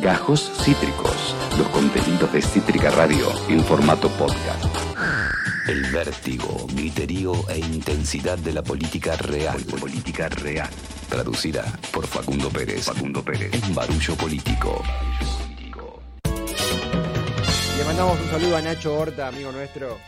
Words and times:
Gajos 0.00 0.50
Cítricos, 0.64 1.36
los 1.58 1.68
contenidos 1.68 2.32
de 2.32 2.40
Cítrica 2.40 2.88
Radio 2.90 3.28
en 3.50 3.62
formato 3.62 4.08
podcast. 4.08 4.64
El 5.68 5.92
vértigo, 5.92 6.66
griterío 6.72 7.34
e 7.50 7.58
intensidad 7.58 8.38
de 8.38 8.54
la 8.54 8.62
política 8.62 9.14
real. 9.16 9.60
Política 9.78 10.30
real. 10.30 10.70
Traducida 11.10 11.64
por 11.92 12.06
Facundo 12.06 12.48
Pérez. 12.48 12.84
Facundo 12.84 13.22
Pérez. 13.22 13.52
En 13.52 13.74
Barullo 13.74 14.14
Político. 14.16 14.82
Le 17.76 17.84
mandamos 17.84 18.18
un 18.20 18.30
saludo 18.30 18.56
a 18.56 18.62
Nacho 18.62 18.96
Horta, 18.96 19.28
amigo 19.28 19.52
nuestro, 19.52 19.98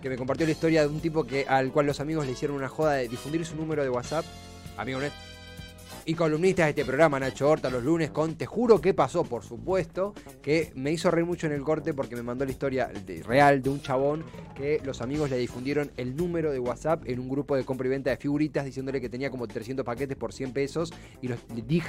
que 0.00 0.08
me 0.08 0.16
compartió 0.16 0.46
la 0.46 0.52
historia 0.52 0.82
de 0.82 0.88
un 0.88 1.00
tipo 1.00 1.24
que 1.24 1.46
al 1.48 1.72
cual 1.72 1.86
los 1.86 1.98
amigos 1.98 2.26
le 2.26 2.32
hicieron 2.32 2.56
una 2.56 2.68
joda 2.68 2.92
de 2.92 3.08
difundir 3.08 3.44
su 3.44 3.56
número 3.56 3.82
de 3.82 3.90
WhatsApp, 3.90 4.24
amigo 4.76 5.00
nuestro, 5.00 5.35
y 6.08 6.14
columnista 6.14 6.62
de 6.64 6.70
este 6.70 6.84
programa, 6.84 7.18
Nacho 7.18 7.50
Horta, 7.50 7.68
los 7.68 7.82
lunes 7.82 8.10
con 8.10 8.36
Te 8.36 8.46
juro 8.46 8.80
que 8.80 8.94
pasó, 8.94 9.24
por 9.24 9.42
supuesto, 9.42 10.14
que 10.40 10.70
me 10.76 10.92
hizo 10.92 11.10
reír 11.10 11.26
mucho 11.26 11.48
en 11.48 11.52
el 11.52 11.62
corte 11.62 11.92
porque 11.94 12.14
me 12.14 12.22
mandó 12.22 12.44
la 12.44 12.52
historia 12.52 12.90
real 13.24 13.60
de 13.60 13.70
un 13.70 13.82
chabón 13.82 14.24
que 14.54 14.80
los 14.84 15.00
amigos 15.00 15.30
le 15.30 15.36
difundieron 15.36 15.90
el 15.96 16.14
número 16.14 16.52
de 16.52 16.60
WhatsApp 16.60 17.02
en 17.06 17.18
un 17.18 17.28
grupo 17.28 17.56
de 17.56 17.64
compra 17.64 17.88
y 17.88 17.90
venta 17.90 18.10
de 18.10 18.16
figuritas 18.18 18.64
diciéndole 18.64 19.00
que 19.00 19.08
tenía 19.08 19.30
como 19.30 19.48
300 19.48 19.84
paquetes 19.84 20.16
por 20.16 20.32
100 20.32 20.52
pesos 20.52 20.94
y 21.20 21.26
los, 21.26 21.40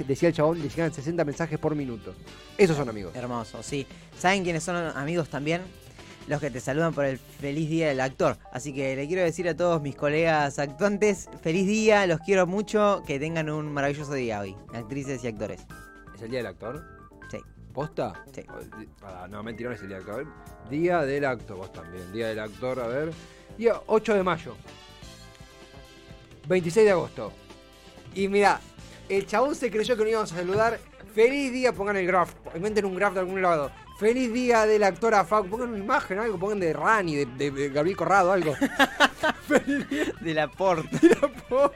decía 0.07 0.29
el 0.29 0.35
chabón, 0.35 0.59
le 0.59 0.67
llegan 0.67 0.91
60 0.91 1.23
mensajes 1.23 1.59
por 1.59 1.75
minuto. 1.75 2.15
Esos 2.57 2.75
son 2.75 2.89
amigos. 2.89 3.15
Hermoso, 3.15 3.61
sí. 3.61 3.85
¿Saben 4.17 4.43
quiénes 4.43 4.63
son 4.63 4.75
amigos 4.75 5.29
también? 5.29 5.61
Los 6.27 6.41
que 6.41 6.51
te 6.51 6.59
saludan 6.59 6.93
por 6.93 7.05
el 7.05 7.17
feliz 7.17 7.69
día 7.69 7.87
del 7.87 8.01
actor. 8.01 8.37
Así 8.51 8.73
que 8.73 8.97
le 8.97 9.07
quiero 9.07 9.23
decir 9.23 9.47
a 9.47 9.55
todos 9.55 9.81
mis 9.81 9.95
colegas 9.95 10.59
actuantes, 10.59 11.29
feliz 11.41 11.65
día, 11.65 12.05
los 12.05 12.19
quiero 12.19 12.45
mucho, 12.45 13.01
que 13.07 13.17
tengan 13.17 13.49
un 13.49 13.71
maravilloso 13.71 14.13
día 14.13 14.41
hoy, 14.41 14.53
actrices 14.73 15.23
y 15.23 15.27
actores. 15.27 15.61
¿Es 16.13 16.21
el 16.21 16.29
día 16.31 16.39
del 16.39 16.47
actor? 16.47 16.83
Sí. 17.31 17.37
¿Posta? 17.73 18.25
Sí. 18.35 18.43
No, 19.29 19.41
mentira, 19.41 19.69
no 19.69 19.75
es 19.75 19.81
el 19.81 19.87
día 19.87 19.99
del 19.99 20.09
actor. 20.09 20.27
Día 20.69 21.01
del 21.03 21.25
actor, 21.25 21.57
vos 21.57 21.71
también. 21.71 22.11
Día 22.11 22.27
del 22.27 22.39
actor, 22.39 22.77
a 22.81 22.87
ver. 22.87 23.13
Día 23.57 23.81
8 23.85 24.13
de 24.15 24.23
mayo. 24.23 24.55
26 26.49 26.85
de 26.85 26.91
agosto. 26.91 27.31
Y 28.13 28.27
mira, 28.27 28.59
el 29.07 29.25
chabón 29.25 29.55
se 29.55 29.71
creyó 29.71 29.95
que 29.95 30.03
no 30.03 30.09
íbamos 30.09 30.33
a 30.33 30.35
saludar. 30.35 30.77
Feliz 31.13 31.53
día, 31.53 31.71
pongan 31.71 31.95
el 31.95 32.05
graph. 32.05 32.33
Inventen 32.53 32.83
un 32.83 32.95
graph 32.95 33.13
de 33.13 33.21
algún 33.21 33.41
lado. 33.41 33.71
Feliz 33.99 34.31
día 34.31 34.65
del 34.65 34.83
actor 34.83 35.13
a 35.15 35.25
Facu. 35.25 35.49
Pongan 35.49 35.69
una 35.69 35.79
imagen, 35.83 36.19
algo. 36.19 36.37
Pongan 36.37 36.59
de 36.59 36.71
Rani, 36.73 37.15
de, 37.15 37.25
de- 37.25 37.51
de 37.51 37.69
Gabriel 37.69 37.97
Corrado, 37.97 38.31
algo. 38.31 38.53
Feliz 39.47 39.89
día. 39.89 40.05
De 40.21 40.33
la 40.33 40.47
porta. 40.47 40.89
po- 41.49 41.71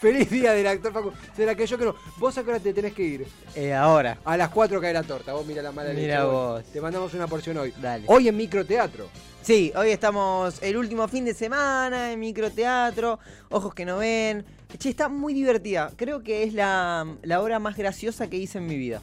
Feliz 0.00 0.30
día 0.30 0.52
del 0.52 0.66
actor 0.66 0.92
Facu. 0.92 1.12
Se 1.34 1.44
la 1.46 1.54
que 1.54 1.66
yo 1.66 1.76
creo. 1.78 1.96
Vos 2.18 2.36
a 2.38 2.44
qué 2.44 2.50
hora 2.50 2.60
te 2.60 2.72
tenés 2.72 2.92
que 2.94 3.02
ir. 3.02 3.26
Eh, 3.54 3.72
ahora. 3.74 4.18
A 4.24 4.36
las 4.36 4.50
4 4.50 4.80
cae 4.80 4.92
la 4.92 5.02
torta. 5.02 5.32
Vos 5.32 5.44
mira 5.46 5.62
la 5.62 5.72
mala. 5.72 5.92
Mira 5.92 6.24
vos. 6.24 6.62
Te 6.72 6.80
mandamos 6.80 7.12
una 7.14 7.26
porción 7.26 7.56
hoy. 7.56 7.72
Dale. 7.80 8.04
Hoy 8.06 8.28
en 8.28 8.36
microteatro. 8.36 9.08
Sí, 9.42 9.72
hoy 9.76 9.90
estamos 9.90 10.62
el 10.62 10.76
último 10.76 11.06
fin 11.08 11.24
de 11.26 11.34
semana 11.34 12.12
en 12.12 12.18
microteatro, 12.20 13.18
ojos 13.50 13.74
que 13.74 13.84
no 13.84 13.98
ven. 13.98 14.42
Che, 14.78 14.88
está 14.88 15.08
muy 15.10 15.34
divertida. 15.34 15.90
Creo 15.96 16.22
que 16.22 16.44
es 16.44 16.54
la, 16.54 17.06
la 17.22 17.42
obra 17.42 17.58
más 17.58 17.76
graciosa 17.76 18.28
que 18.30 18.38
hice 18.38 18.56
en 18.58 18.66
mi 18.66 18.76
vida. 18.78 19.02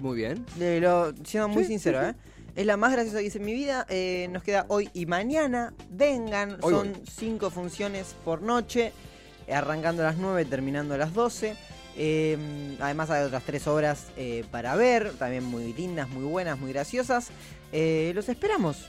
Muy 0.00 0.16
bien. 0.16 0.44
De 0.56 0.80
lo, 0.80 1.12
siendo 1.24 1.48
muy 1.48 1.62
Sí, 1.64 1.70
sincero, 1.70 2.00
sí, 2.02 2.06
¿eh? 2.10 2.14
Es 2.56 2.66
la 2.66 2.76
más 2.76 2.92
graciosa 2.92 3.18
que 3.18 3.24
hice 3.26 3.38
en 3.38 3.44
mi 3.44 3.54
vida. 3.54 3.86
Eh, 3.88 4.28
nos 4.32 4.42
queda 4.42 4.64
hoy 4.68 4.90
y 4.94 5.06
mañana. 5.06 5.72
Vengan, 5.90 6.58
Hoy 6.62 6.72
son 6.74 6.92
voy. 6.92 7.02
cinco 7.08 7.50
funciones 7.50 8.16
por 8.24 8.42
noche, 8.42 8.92
arrancando 9.52 10.02
a 10.02 10.06
las 10.06 10.16
9, 10.16 10.44
terminando 10.46 10.94
a 10.94 10.98
las 10.98 11.14
12. 11.14 11.54
Eh, 12.00 12.76
además 12.80 13.10
hay 13.10 13.24
otras 13.24 13.42
tres 13.44 13.66
obras 13.66 14.06
eh, 14.16 14.44
para 14.50 14.74
ver, 14.76 15.12
también 15.18 15.44
muy 15.44 15.72
lindas, 15.72 16.08
muy 16.08 16.24
buenas, 16.24 16.58
muy 16.58 16.72
graciosas. 16.72 17.28
Eh, 17.72 18.12
los 18.14 18.28
esperamos. 18.28 18.88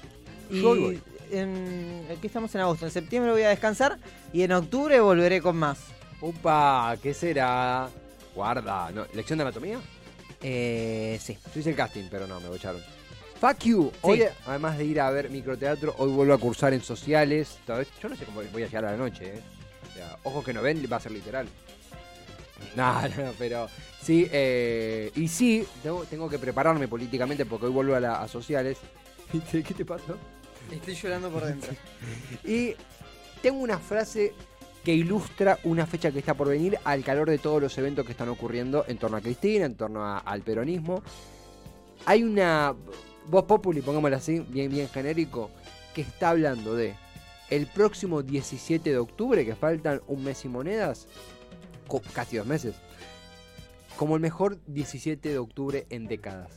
Y 0.49 0.61
Yo 0.61 0.69
hoy 0.71 0.79
voy. 0.79 1.01
en, 1.31 2.05
aquí 2.11 2.27
estamos 2.27 2.53
en 2.55 2.61
agosto, 2.61 2.85
en 2.85 2.91
septiembre 2.91 3.31
voy 3.31 3.43
a 3.43 3.49
descansar 3.49 3.99
y 4.33 4.41
en 4.43 4.51
octubre 4.51 4.99
volveré 4.99 5.41
con 5.41 5.57
más. 5.57 5.79
Upa, 6.21 6.95
¿qué 7.01 7.13
será? 7.13 7.87
Guarda. 8.35 8.91
No, 8.91 9.05
¿Lección 9.13 9.37
de 9.37 9.43
anatomía? 9.43 9.79
Eh, 10.41 11.19
sí. 11.21 11.37
Yo 11.53 11.59
hice 11.59 11.69
el 11.71 11.75
casting, 11.75 12.05
pero 12.09 12.27
no, 12.27 12.39
me 12.39 12.47
bocharon. 12.49 12.81
Fuck 13.39 13.59
you. 13.65 13.91
Hoy, 14.01 14.23
además 14.45 14.77
de 14.77 14.85
ir 14.85 14.99
a 14.99 15.09
ver 15.11 15.29
microteatro, 15.29 15.95
hoy 15.97 16.09
vuelvo 16.11 16.33
a 16.33 16.37
cursar 16.37 16.73
en 16.73 16.81
sociales. 16.81 17.57
Yo 18.01 18.09
no 18.09 18.15
sé 18.15 18.25
cómo 18.25 18.41
voy 18.51 18.63
a 18.63 18.65
llegar 18.67 18.85
a 18.85 18.91
la 18.91 18.97
noche, 18.97 19.35
¿eh? 19.35 19.41
O 19.89 19.93
sea, 19.93 20.17
ojos 20.23 20.43
que 20.43 20.53
no 20.53 20.61
ven, 20.61 20.85
va 20.91 20.97
a 20.97 20.99
ser 20.99 21.11
literal. 21.13 21.47
No, 22.75 23.01
no, 23.07 23.15
no, 23.25 23.31
pero 23.37 23.69
sí, 24.01 24.27
eh, 24.31 25.11
y 25.15 25.27
sí, 25.29 25.65
tengo, 25.81 26.03
tengo 26.05 26.29
que 26.29 26.37
prepararme 26.37 26.87
políticamente 26.87 27.45
porque 27.45 27.67
hoy 27.67 27.71
vuelvo 27.71 27.95
a, 27.95 27.99
la- 28.01 28.21
a 28.21 28.27
sociales. 28.27 28.77
¿Qué 29.51 29.61
te 29.61 29.85
pasó? 29.85 30.17
Estoy 30.71 30.95
llorando 30.95 31.29
por 31.31 31.45
dentro. 31.45 31.71
Y 32.43 32.75
tengo 33.41 33.59
una 33.59 33.79
frase 33.79 34.33
que 34.83 34.93
ilustra 34.93 35.59
una 35.65 35.85
fecha 35.85 36.11
que 36.11 36.19
está 36.19 36.33
por 36.33 36.47
venir 36.47 36.77
al 36.85 37.03
calor 37.03 37.29
de 37.29 37.37
todos 37.37 37.61
los 37.61 37.77
eventos 37.77 38.05
que 38.05 38.11
están 38.13 38.29
ocurriendo 38.29 38.85
en 38.87 38.97
torno 38.97 39.17
a 39.17 39.21
Cristina, 39.21 39.65
en 39.65 39.75
torno 39.75 40.03
a- 40.05 40.19
al 40.19 40.41
peronismo. 40.41 41.03
Hay 42.05 42.23
una 42.23 42.73
voz 43.27 43.43
populi, 43.45 43.81
pongámosla 43.81 44.17
así, 44.17 44.39
bien, 44.39 44.71
bien 44.71 44.87
genérico, 44.87 45.51
que 45.93 46.01
está 46.01 46.29
hablando 46.29 46.75
de 46.75 46.95
el 47.49 47.67
próximo 47.67 48.21
17 48.21 48.89
de 48.89 48.97
octubre, 48.97 49.45
que 49.45 49.55
faltan 49.55 50.01
un 50.07 50.23
mes 50.23 50.45
y 50.45 50.47
monedas, 50.47 51.07
casi 52.13 52.37
dos 52.37 52.45
meses, 52.47 52.75
como 53.97 54.15
el 54.15 54.21
mejor 54.21 54.59
17 54.67 55.27
de 55.29 55.37
octubre 55.39 55.85
en 55.89 56.07
décadas. 56.07 56.51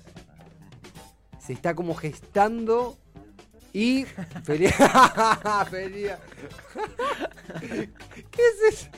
Se 1.45 1.53
está 1.55 1.75
como 1.75 1.95
gestando 1.97 2.97
y 3.73 4.05
feliz, 4.45 4.73
feliz- 5.71 6.13
¿Qué 7.61 8.41
es 8.69 8.75
eso? 8.75 8.89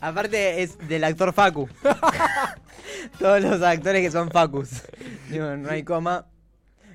Aparte 0.00 0.62
es 0.62 0.76
del 0.88 1.04
actor 1.04 1.32
Facu. 1.32 1.68
Todos 3.18 3.40
los 3.42 3.62
actores 3.62 4.02
que 4.02 4.10
son 4.10 4.30
Facus. 4.30 4.82
Digo, 5.30 5.56
no 5.56 5.70
hay 5.70 5.82
coma. 5.82 6.26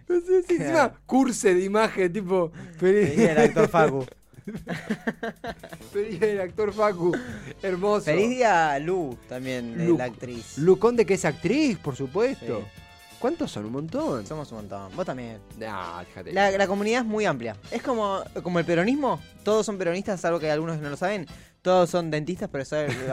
No 0.08 0.20
sé 0.22 0.44
si 0.44 0.56
encima 0.56 0.94
curse 1.06 1.54
de 1.54 1.64
imagen, 1.64 2.12
tipo 2.12 2.52
feliz, 2.78 3.10
Feliz 3.10 3.18
del 3.28 3.38
actor 3.38 3.70
Facu. 3.70 4.06
feliz 5.94 6.20
del 6.20 6.42
actor 6.42 6.74
Facu, 6.74 7.16
hermoso. 7.62 8.06
Feliz 8.06 8.30
día 8.30 8.72
a 8.72 8.80
Lu 8.80 9.16
también, 9.28 9.78
de 9.78 9.86
Lu. 9.86 9.98
la 9.98 10.06
actriz. 10.06 10.58
Lu 10.58 10.80
Conde, 10.80 11.06
que 11.06 11.14
es 11.14 11.26
actriz, 11.26 11.78
por 11.78 11.96
supuesto. 11.96 12.62
Sí. 12.62 12.82
¿Cuántos 13.20 13.52
son? 13.52 13.66
Un 13.66 13.72
montón. 13.74 14.26
Somos 14.26 14.50
un 14.52 14.60
montón. 14.60 14.96
Vos 14.96 15.06
también. 15.06 15.40
Nah, 15.58 16.04
fíjate. 16.06 16.32
La, 16.34 16.52
la 16.52 16.68
comunidad 16.68 17.02
es 17.02 17.06
muy 17.08 17.26
amplia. 17.26 17.56
Es 17.72 17.82
como, 17.82 18.24
como 18.44 18.60
el 18.60 18.66
peronismo. 18.66 19.20
Todos 19.44 19.66
son 19.66 19.78
peronistas, 19.78 20.22
salvo 20.22 20.40
que 20.40 20.46
hay 20.46 20.52
algunos 20.54 20.78
que 20.78 20.84
no 20.84 20.90
lo 20.90 20.98
saben. 20.98 21.26
Todos 21.62 21.90
son 21.90 22.10
dentistas, 22.10 22.50
pero 22.50 22.64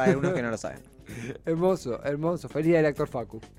hay 0.01 0.11
algunos 0.11 0.33
que 0.33 0.43
no 0.43 0.51
lo 0.51 0.57
saben. 0.59 0.79
Hermoso, 1.45 2.01
hermoso. 2.05 2.49
Feliz 2.49 2.67
día 2.69 2.77
del 2.79 2.87
actor 2.87 3.09
Facu. 3.09 3.41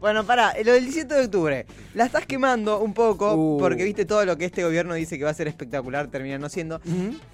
Bueno, 0.00 0.24
pará, 0.24 0.54
lo 0.64 0.72
del 0.72 0.84
17 0.84 1.14
de 1.14 1.24
octubre. 1.24 1.66
La 1.94 2.06
estás 2.06 2.26
quemando 2.26 2.80
un 2.80 2.94
poco 2.94 3.34
Uh. 3.34 3.58
porque 3.58 3.84
viste 3.84 4.04
todo 4.04 4.24
lo 4.24 4.36
que 4.36 4.44
este 4.44 4.64
gobierno 4.64 4.94
dice 4.94 5.18
que 5.18 5.24
va 5.24 5.30
a 5.30 5.34
ser 5.34 5.46
espectacular, 5.48 6.08
termina 6.08 6.38
no 6.38 6.48
siendo. 6.48 6.80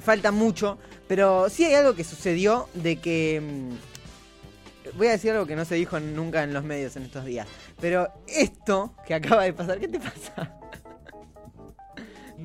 Falta 0.00 0.30
mucho, 0.32 0.78
pero 1.06 1.48
sí 1.48 1.64
hay 1.64 1.74
algo 1.74 1.94
que 1.94 2.04
sucedió 2.04 2.68
de 2.74 2.96
que... 2.96 3.42
Voy 4.96 5.08
a 5.08 5.12
decir 5.12 5.32
algo 5.32 5.46
que 5.46 5.56
no 5.56 5.64
se 5.64 5.74
dijo 5.74 5.98
nunca 6.00 6.42
en 6.42 6.52
los 6.52 6.64
medios 6.64 6.96
en 6.96 7.04
estos 7.04 7.24
días. 7.24 7.46
Pero 7.80 8.08
esto 8.26 8.94
que 9.06 9.14
acaba 9.14 9.44
de 9.44 9.52
pasar, 9.52 9.78
¿qué 9.78 9.88
te 9.88 9.98
pasa? 9.98 10.58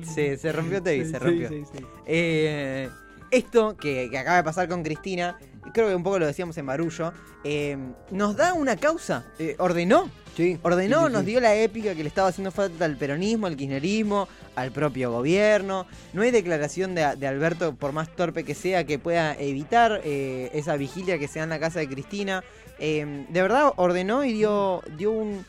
se, 0.14 0.36
se 0.36 0.52
rompió 0.52 0.82
Tevi, 0.82 1.04
se 1.06 1.18
rompió. 1.18 1.48
Sí, 1.48 1.64
sí, 1.64 1.78
sí. 1.78 1.84
Eh, 2.06 2.88
esto 3.30 3.76
que, 3.76 4.08
que 4.10 4.18
acaba 4.18 4.36
de 4.36 4.44
pasar 4.44 4.68
con 4.68 4.82
Cristina, 4.82 5.38
creo 5.72 5.88
que 5.88 5.94
un 5.94 6.02
poco 6.02 6.18
lo 6.18 6.26
decíamos 6.26 6.56
en 6.58 6.66
Barullo, 6.66 7.12
eh, 7.44 7.76
nos 8.10 8.36
da 8.36 8.52
una 8.54 8.76
causa. 8.76 9.24
Eh, 9.38 9.56
ordenó, 9.58 10.10
Sí, 10.36 10.58
ordenó, 10.62 11.02
sí, 11.02 11.06
sí, 11.06 11.12
nos 11.12 11.24
dio 11.24 11.40
la 11.40 11.54
épica 11.54 11.94
que 11.94 12.02
le 12.02 12.08
estaba 12.08 12.26
haciendo 12.28 12.50
falta 12.50 12.84
al 12.84 12.96
peronismo, 12.96 13.46
al 13.46 13.56
kirchnerismo, 13.56 14.26
al 14.56 14.72
propio 14.72 15.12
gobierno. 15.12 15.86
No 16.12 16.22
hay 16.22 16.32
declaración 16.32 16.94
de, 16.96 17.14
de 17.16 17.26
Alberto, 17.28 17.76
por 17.76 17.92
más 17.92 18.08
torpe 18.16 18.42
que 18.42 18.54
sea, 18.56 18.84
que 18.84 18.98
pueda 18.98 19.34
evitar 19.38 20.00
eh, 20.02 20.50
esa 20.52 20.76
vigilia 20.76 21.18
que 21.20 21.28
se 21.28 21.38
da 21.38 21.44
en 21.44 21.50
la 21.50 21.60
casa 21.60 21.78
de 21.78 21.88
Cristina. 21.88 22.42
De 22.78 23.24
verdad 23.30 23.72
ordenó 23.76 24.24
y 24.24 24.32
dio, 24.32 24.82
dio 24.96 25.12
un- 25.12 25.46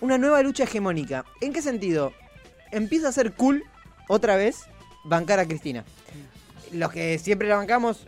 una 0.00 0.18
nueva 0.18 0.40
lucha 0.42 0.62
hegemónica. 0.64 1.24
¿En 1.40 1.52
qué 1.52 1.60
sentido? 1.60 2.12
Empieza 2.70 3.08
a 3.08 3.12
ser 3.12 3.32
cool, 3.32 3.64
otra 4.08 4.36
vez, 4.36 4.60
bancar 5.04 5.40
a 5.40 5.46
Cristina. 5.46 5.84
Los 6.72 6.90
que 6.92 7.18
siempre 7.18 7.48
la 7.48 7.56
bancamos, 7.56 8.06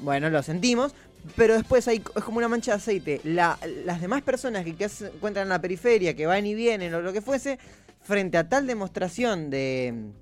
bueno, 0.00 0.30
lo 0.30 0.42
sentimos, 0.42 0.94
pero 1.36 1.54
después 1.54 1.86
hay, 1.88 2.02
es 2.16 2.24
como 2.24 2.38
una 2.38 2.48
mancha 2.48 2.72
de 2.72 2.76
aceite. 2.76 3.20
La- 3.24 3.58
las 3.84 4.00
demás 4.00 4.22
personas 4.22 4.64
que, 4.64 4.88
se 4.88 5.06
encuentran 5.06 5.44
en 5.44 5.50
la 5.50 5.60
periferia, 5.60 6.14
que 6.14 6.26
van 6.26 6.46
y 6.46 6.54
vienen 6.54 6.92
o 6.94 7.00
lo 7.00 7.12
que 7.12 7.20
fuese, 7.20 7.58
frente 8.02 8.36
a 8.36 8.48
tal 8.48 8.66
demostración 8.66 9.50
de, 9.50 10.12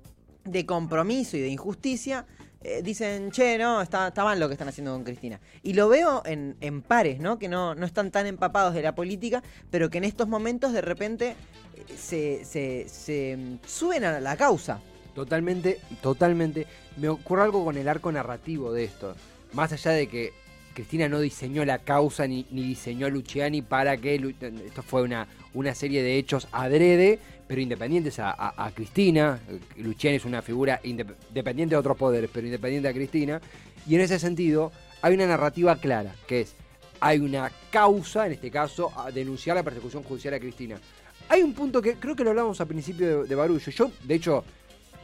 compromiso 0.65 1.35
y 1.37 1.41
de 1.41 1.49
injusticia, 1.49 2.25
eh, 2.61 2.81
dicen, 2.81 3.31
che, 3.31 3.57
no, 3.57 3.81
está, 3.81 4.07
está 4.07 4.23
mal 4.23 4.39
lo 4.39 4.47
que 4.47 4.53
están 4.53 4.69
haciendo 4.69 4.93
con 4.93 5.03
Cristina. 5.03 5.39
Y 5.63 5.73
lo 5.73 5.89
veo 5.89 6.21
en, 6.25 6.55
en 6.61 6.81
pares, 6.81 7.19
¿no? 7.19 7.37
Que 7.37 7.49
no, 7.49 7.75
no 7.75 7.85
están 7.85 8.09
tan 8.09 8.25
empapados 8.25 8.73
de 8.73 8.81
la 8.81 8.95
política, 8.95 9.43
pero 9.69 9.89
que 9.89 9.97
en 9.97 10.05
estos 10.05 10.29
momentos 10.29 10.71
de 10.71 10.81
repente 10.81 11.35
eh, 11.75 11.85
se, 11.97 12.45
se, 12.45 12.87
se, 12.87 13.35
mm, 13.35 13.59
suben 13.67 14.05
a 14.05 14.21
la 14.21 14.37
causa. 14.37 14.79
Totalmente, 15.15 15.79
totalmente. 16.01 16.65
Me 16.97 17.07
ocurre 17.09 17.43
algo 17.43 17.63
con 17.63 17.77
el 17.77 17.87
arco 17.87 18.11
narrativo 18.11 18.73
de 18.73 18.85
esto. 18.85 19.15
Más 19.53 19.71
allá 19.71 19.91
de 19.91 20.07
que 20.07 20.33
Cristina 20.73 21.07
no 21.07 21.19
diseñó 21.19 21.63
la 21.65 21.77
causa 21.79 22.25
ni, 22.25 22.47
ni 22.49 22.63
diseñó 22.63 23.05
a 23.05 23.09
Luciani 23.09 23.61
para 23.61 23.95
que 23.97 24.15
esto 24.65 24.81
fue 24.81 25.03
una, 25.03 25.27
una 25.53 25.75
serie 25.75 26.01
de 26.01 26.17
hechos 26.17 26.47
adrede, 26.51 27.19
pero 27.47 27.61
independientes 27.61 28.17
a, 28.17 28.71
Cristina. 28.73 29.39
Luciani 29.77 30.17
es 30.17 30.25
una 30.25 30.41
figura 30.41 30.81
indep- 30.83 31.13
dependiente 31.31 31.75
de 31.75 31.79
otros 31.79 31.95
poderes, 31.95 32.29
pero 32.33 32.47
independiente 32.47 32.87
a 32.87 32.93
Cristina. 32.93 33.39
Y 33.87 33.93
en 33.95 34.01
ese 34.01 34.17
sentido, 34.17 34.71
hay 35.03 35.13
una 35.13 35.27
narrativa 35.27 35.75
clara, 35.75 36.15
que 36.25 36.41
es, 36.41 36.55
hay 36.99 37.19
una 37.19 37.51
causa, 37.69 38.25
en 38.25 38.31
este 38.31 38.49
caso, 38.49 38.91
a 38.97 39.11
denunciar 39.11 39.55
la 39.55 39.63
persecución 39.63 40.01
judicial 40.01 40.33
a 40.33 40.39
Cristina. 40.39 40.77
Hay 41.29 41.43
un 41.43 41.53
punto 41.53 41.81
que 41.81 41.95
creo 41.95 42.15
que 42.15 42.23
lo 42.23 42.31
hablamos 42.31 42.59
al 42.59 42.67
principio 42.67 43.21
de, 43.21 43.27
de 43.27 43.35
Barullo. 43.35 43.71
Yo, 43.71 43.91
de 44.03 44.15
hecho, 44.15 44.43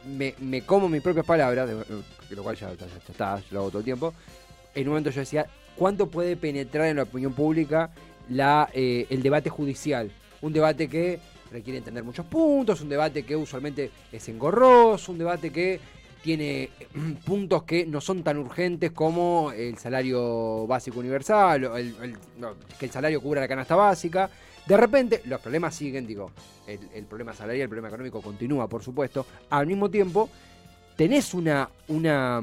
me, 0.06 0.34
me 0.38 0.62
como 0.62 0.88
mis 0.88 1.02
propias 1.02 1.26
palabras, 1.26 1.68
de- 1.68 2.34
lo 2.36 2.42
cual 2.42 2.56
ya, 2.56 2.70
ya- 2.74 2.86
ya 2.86 2.96
está, 3.08 3.38
yo 3.38 3.44
lo 3.50 3.60
hago 3.60 3.68
todo 3.70 3.78
el 3.78 3.84
tiempo. 3.84 4.14
En 4.74 4.82
un 4.84 4.90
momento 4.90 5.10
yo 5.10 5.20
decía, 5.20 5.46
¿cuánto 5.76 6.06
puede 6.08 6.36
penetrar 6.36 6.86
en 6.86 6.96
la 6.96 7.02
opinión 7.04 7.32
pública 7.32 7.90
la, 8.28 8.68
eh, 8.72 9.06
el 9.10 9.22
debate 9.22 9.50
judicial? 9.50 10.10
Un 10.42 10.52
debate 10.52 10.88
que 10.88 11.18
requiere 11.50 11.78
entender 11.78 12.04
muchos 12.04 12.24
puntos, 12.26 12.80
un 12.80 12.88
debate 12.88 13.24
que 13.24 13.34
usualmente 13.34 13.90
es 14.12 14.28
engorroso, 14.28 15.10
un 15.12 15.18
debate 15.18 15.50
que 15.50 15.80
tiene 16.22 16.70
puntos 17.24 17.64
que 17.64 17.86
no 17.86 18.00
son 18.00 18.22
tan 18.22 18.38
urgentes 18.38 18.92
como 18.92 19.52
el 19.52 19.78
salario 19.78 20.66
básico 20.66 21.00
universal, 21.00 21.70
que 22.78 22.86
el 22.86 22.92
salario 22.92 23.20
cubra 23.20 23.40
la 23.40 23.48
canasta 23.48 23.76
básica. 23.76 24.30
De 24.66 24.76
repente, 24.76 25.22
los 25.24 25.40
problemas 25.40 25.74
siguen, 25.74 26.06
digo, 26.06 26.30
el, 26.66 26.80
el 26.94 27.04
problema 27.06 27.32
salarial, 27.32 27.62
el 27.62 27.68
problema 27.68 27.88
económico 27.88 28.20
continúa, 28.20 28.68
por 28.68 28.82
supuesto. 28.82 29.26
Al 29.48 29.66
mismo 29.66 29.90
tiempo, 29.90 30.28
tenés 30.96 31.32
una, 31.32 31.68
una, 31.88 32.42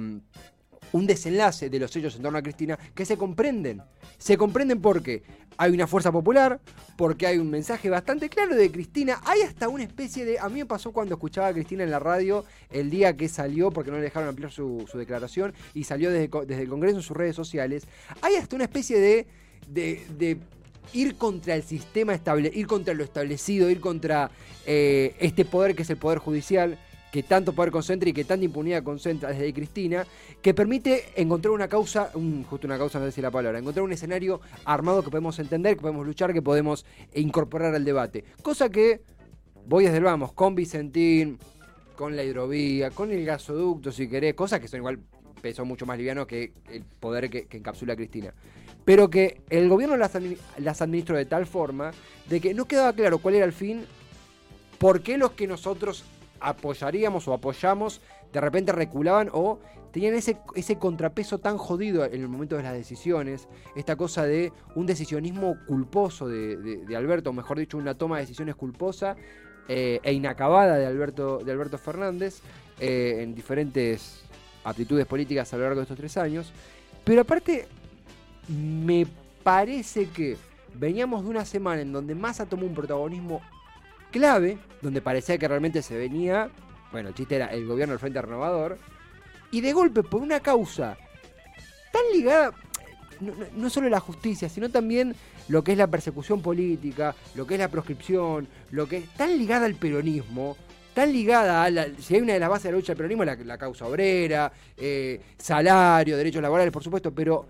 un 0.92 1.08
desenlace 1.08 1.70
de 1.70 1.80
los 1.80 1.96
hechos 1.96 2.16
en 2.16 2.22
torno 2.22 2.38
a 2.38 2.42
Cristina 2.42 2.78
que 2.94 3.06
se 3.06 3.18
comprenden. 3.18 3.82
Se 4.18 4.38
comprenden 4.38 4.82
porque 4.82 5.24
hay 5.58 5.72
una 5.72 5.88
fuerza 5.88 6.12
popular, 6.12 6.60
porque 6.96 7.28
hay 7.28 7.38
un 7.38 7.50
mensaje 7.50 7.90
bastante 7.90 8.30
claro 8.30 8.56
de 8.56 8.72
Cristina. 8.72 9.22
Hay 9.26 9.42
hasta 9.42 9.70
una 9.70 9.84
especie 9.84 10.26
de. 10.26 10.40
A 10.40 10.50
mí 10.50 10.60
me 10.60 10.66
pasó 10.66 10.92
cuando 10.92 11.16
escuchaba 11.16 11.48
a 11.48 11.54
Cristina 11.54 11.84
en 11.84 11.92
la 11.92 12.00
radio 12.00 12.46
el 12.70 12.90
día 12.90 13.16
que 13.16 13.28
salió, 13.28 13.72
porque 13.72 13.92
no 13.92 13.98
le 13.98 14.04
dejaron 14.04 14.30
ampliar 14.30 14.52
su, 14.52 14.88
declaración, 14.94 15.54
y 15.74 15.84
salió 15.84 16.12
desde, 16.12 16.30
desde 16.46 16.62
el 16.62 16.70
Congreso 16.70 16.98
en 16.98 17.04
sus 17.04 17.18
redes 17.18 17.36
sociales. 17.36 17.88
Hay 18.22 18.36
hasta 18.36 18.56
una 18.56 18.66
especie 18.66 19.00
de. 19.00 19.28
de, 19.68 20.06
de 20.18 20.38
ir 20.94 21.16
contra 21.18 21.56
el 21.56 21.64
sistema 21.64 22.14
estable, 22.14 22.52
ir 22.54 22.68
contra 22.68 22.94
lo 22.94 23.04
establecido, 23.04 23.70
ir 23.70 23.80
contra 23.80 24.32
eh, 24.66 25.16
este 25.20 25.46
poder 25.46 25.76
que 25.76 25.84
es 25.84 25.90
el 25.90 25.98
poder 25.98 26.20
judicial, 26.20 26.78
que 27.12 27.24
tanto 27.24 27.54
poder 27.54 27.72
concentra 27.72 28.10
y 28.10 28.14
que 28.14 28.26
tanta 28.26 28.46
impunidad 28.46 28.84
concentra 28.84 29.30
desde 29.30 29.54
Cristina, 29.54 30.06
que 30.42 30.54
permite 30.54 31.06
encontrar 31.16 31.52
una 31.54 31.68
causa, 31.68 32.12
justo 32.50 32.68
una 32.68 32.78
causa, 32.78 33.00
no 33.00 33.06
sé 33.06 33.12
si 33.12 33.22
la 33.22 33.32
palabra, 33.32 33.60
encontrar 33.60 33.84
un 33.84 33.94
escenario 33.94 34.42
armado 34.66 35.04
que 35.04 35.10
podemos 35.10 35.40
entender, 35.40 35.76
que 35.76 35.82
podemos 35.82 36.06
luchar, 36.06 36.34
que 36.34 36.42
podemos 36.42 36.86
incorporar 37.14 37.74
al 37.74 37.86
debate. 37.86 38.24
Cosa 38.42 38.70
que 38.70 39.02
voy 39.66 39.86
desde 39.86 39.98
el 39.98 40.04
vamos, 40.04 40.34
con 40.34 40.56
Vicentín, 40.56 41.40
con 41.96 42.16
la 42.16 42.24
hidrovía, 42.24 42.92
con 42.92 43.12
el 43.12 43.26
gasoducto, 43.26 43.92
si 43.92 44.08
querés, 44.08 44.34
cosas 44.36 44.60
que 44.60 44.68
son 44.68 44.80
igual 44.80 45.00
peso 45.42 45.66
mucho 45.66 45.86
más 45.86 45.98
liviano 45.98 46.28
que 46.28 46.54
el 46.70 46.84
poder 46.84 47.30
que, 47.30 47.48
encapsula 47.52 47.96
Cristina. 47.96 48.34
Pero 48.86 49.10
que 49.10 49.42
el 49.50 49.70
gobierno 49.70 49.98
las, 49.98 50.12
las 50.58 50.82
administró 50.82 51.18
de 51.18 51.26
tal 51.26 51.46
forma 51.46 51.92
de 52.30 52.40
que 52.40 52.54
no 52.54 52.66
quedaba 52.66 52.94
claro 52.94 53.20
cuál 53.20 53.36
era 53.36 53.46
el 53.46 53.54
fin, 53.54 53.86
por 54.78 55.02
qué 55.02 55.18
los 55.18 55.32
que 55.32 55.48
nosotros 55.48 56.06
apoyaríamos 56.40 57.28
o 57.28 57.34
apoyamos 57.34 58.02
de 58.34 58.42
repente 58.42 58.72
reculaban 58.72 59.30
o 59.32 59.60
tenían 59.92 60.14
ese, 60.16 60.38
ese 60.56 60.78
contrapeso 60.78 61.40
tan 61.40 61.58
jodido 61.58 62.06
en 62.06 62.22
el 62.22 62.28
momento 62.28 62.58
de 62.58 62.64
las 62.64 62.74
decisiones, 62.74 63.48
esta 63.76 63.96
cosa 63.96 64.26
de 64.26 64.52
un 64.76 64.86
decisionismo 64.86 65.58
culposo 65.66 66.28
de, 66.28 66.58
de- 66.58 66.96
Alberto, 66.96 67.30
o 67.30 67.34
mejor 67.34 67.58
dicho, 67.58 67.78
una 67.78 67.96
toma 67.96 68.18
de 68.18 68.24
decisiones 68.24 68.56
culposa 68.56 69.16
eh, 69.70 70.00
e 70.04 70.14
inacabada 70.14 70.76
de 70.78 70.86
Alberto, 70.86 71.40
de 71.40 71.52
Alberto 71.52 71.78
Fernández 71.78 72.42
eh, 72.80 73.20
en 73.22 73.34
diferentes 73.34 74.22
aptitudes 74.64 75.06
políticas 75.06 75.52
a 75.54 75.58
lo 75.58 75.64
largo 75.64 75.78
de 75.80 75.84
estos 75.84 75.98
tres 75.98 76.18
años. 76.18 76.52
Pero 77.04 77.22
aparte, 77.22 77.66
me 78.50 79.08
parece 79.44 80.10
que 80.10 80.38
veníamos 80.76 81.24
de 81.24 81.30
una 81.30 81.46
semana 81.46 81.82
en 81.82 81.92
donde 81.94 82.14
Massa 82.14 82.46
tomó 82.46 82.66
un 82.66 82.76
protagonismo 82.76 83.42
clave, 84.12 84.58
donde 84.82 85.02
parecía 85.02 85.38
que 85.38 85.48
realmente 85.48 85.82
se 85.82 85.98
venía, 85.98 86.50
bueno, 86.92 87.10
el 87.10 87.16
chiste 87.16 87.36
era 87.36 87.48
el 87.48 87.66
gobierno 87.66 87.94
del 87.94 88.00
Frente 88.00 88.22
Renovador, 88.22 88.78
y 89.52 89.62
de 89.62 89.74
golpe 89.74 90.04
por 90.04 90.22
una 90.22 90.40
causa 90.40 90.98
tan 91.92 92.02
ligada, 92.14 92.52
no, 93.20 93.34
no- 93.56 93.70
solo 93.70 93.90
la 93.90 94.00
justicia, 94.00 94.50
sino 94.50 94.70
también 94.70 95.16
lo 95.48 95.64
que 95.64 95.72
es 95.72 95.78
la 95.78 95.88
persecución 95.88 96.42
política, 96.42 97.16
lo 97.36 97.48
que 97.48 97.56
es 97.56 97.60
la 97.60 97.70
proscripción, 97.70 98.48
lo 98.72 98.88
que 98.88 98.98
es 98.98 99.10
tan 99.16 99.38
ligada 99.38 99.66
al 99.66 99.76
peronismo, 99.76 100.58
tan 100.94 101.14
ligada 101.14 101.64
a 101.64 101.70
la, 101.70 101.88
si 102.00 102.16
hay 102.16 102.22
una 102.22 102.34
de 102.34 102.40
las 102.40 102.50
bases 102.50 102.66
de 102.66 102.72
la 102.72 102.78
lucha 102.78 102.92
del 102.94 102.98
peronismo, 102.98 103.24
la, 103.24 103.36
la 103.36 103.58
causa 103.58 103.86
obrera, 103.86 104.52
eh, 104.76 105.22
salario, 105.38 106.18
derechos 106.18 106.42
laborales, 106.42 106.72
por 106.74 106.84
supuesto, 106.84 107.12
pero 107.14 107.46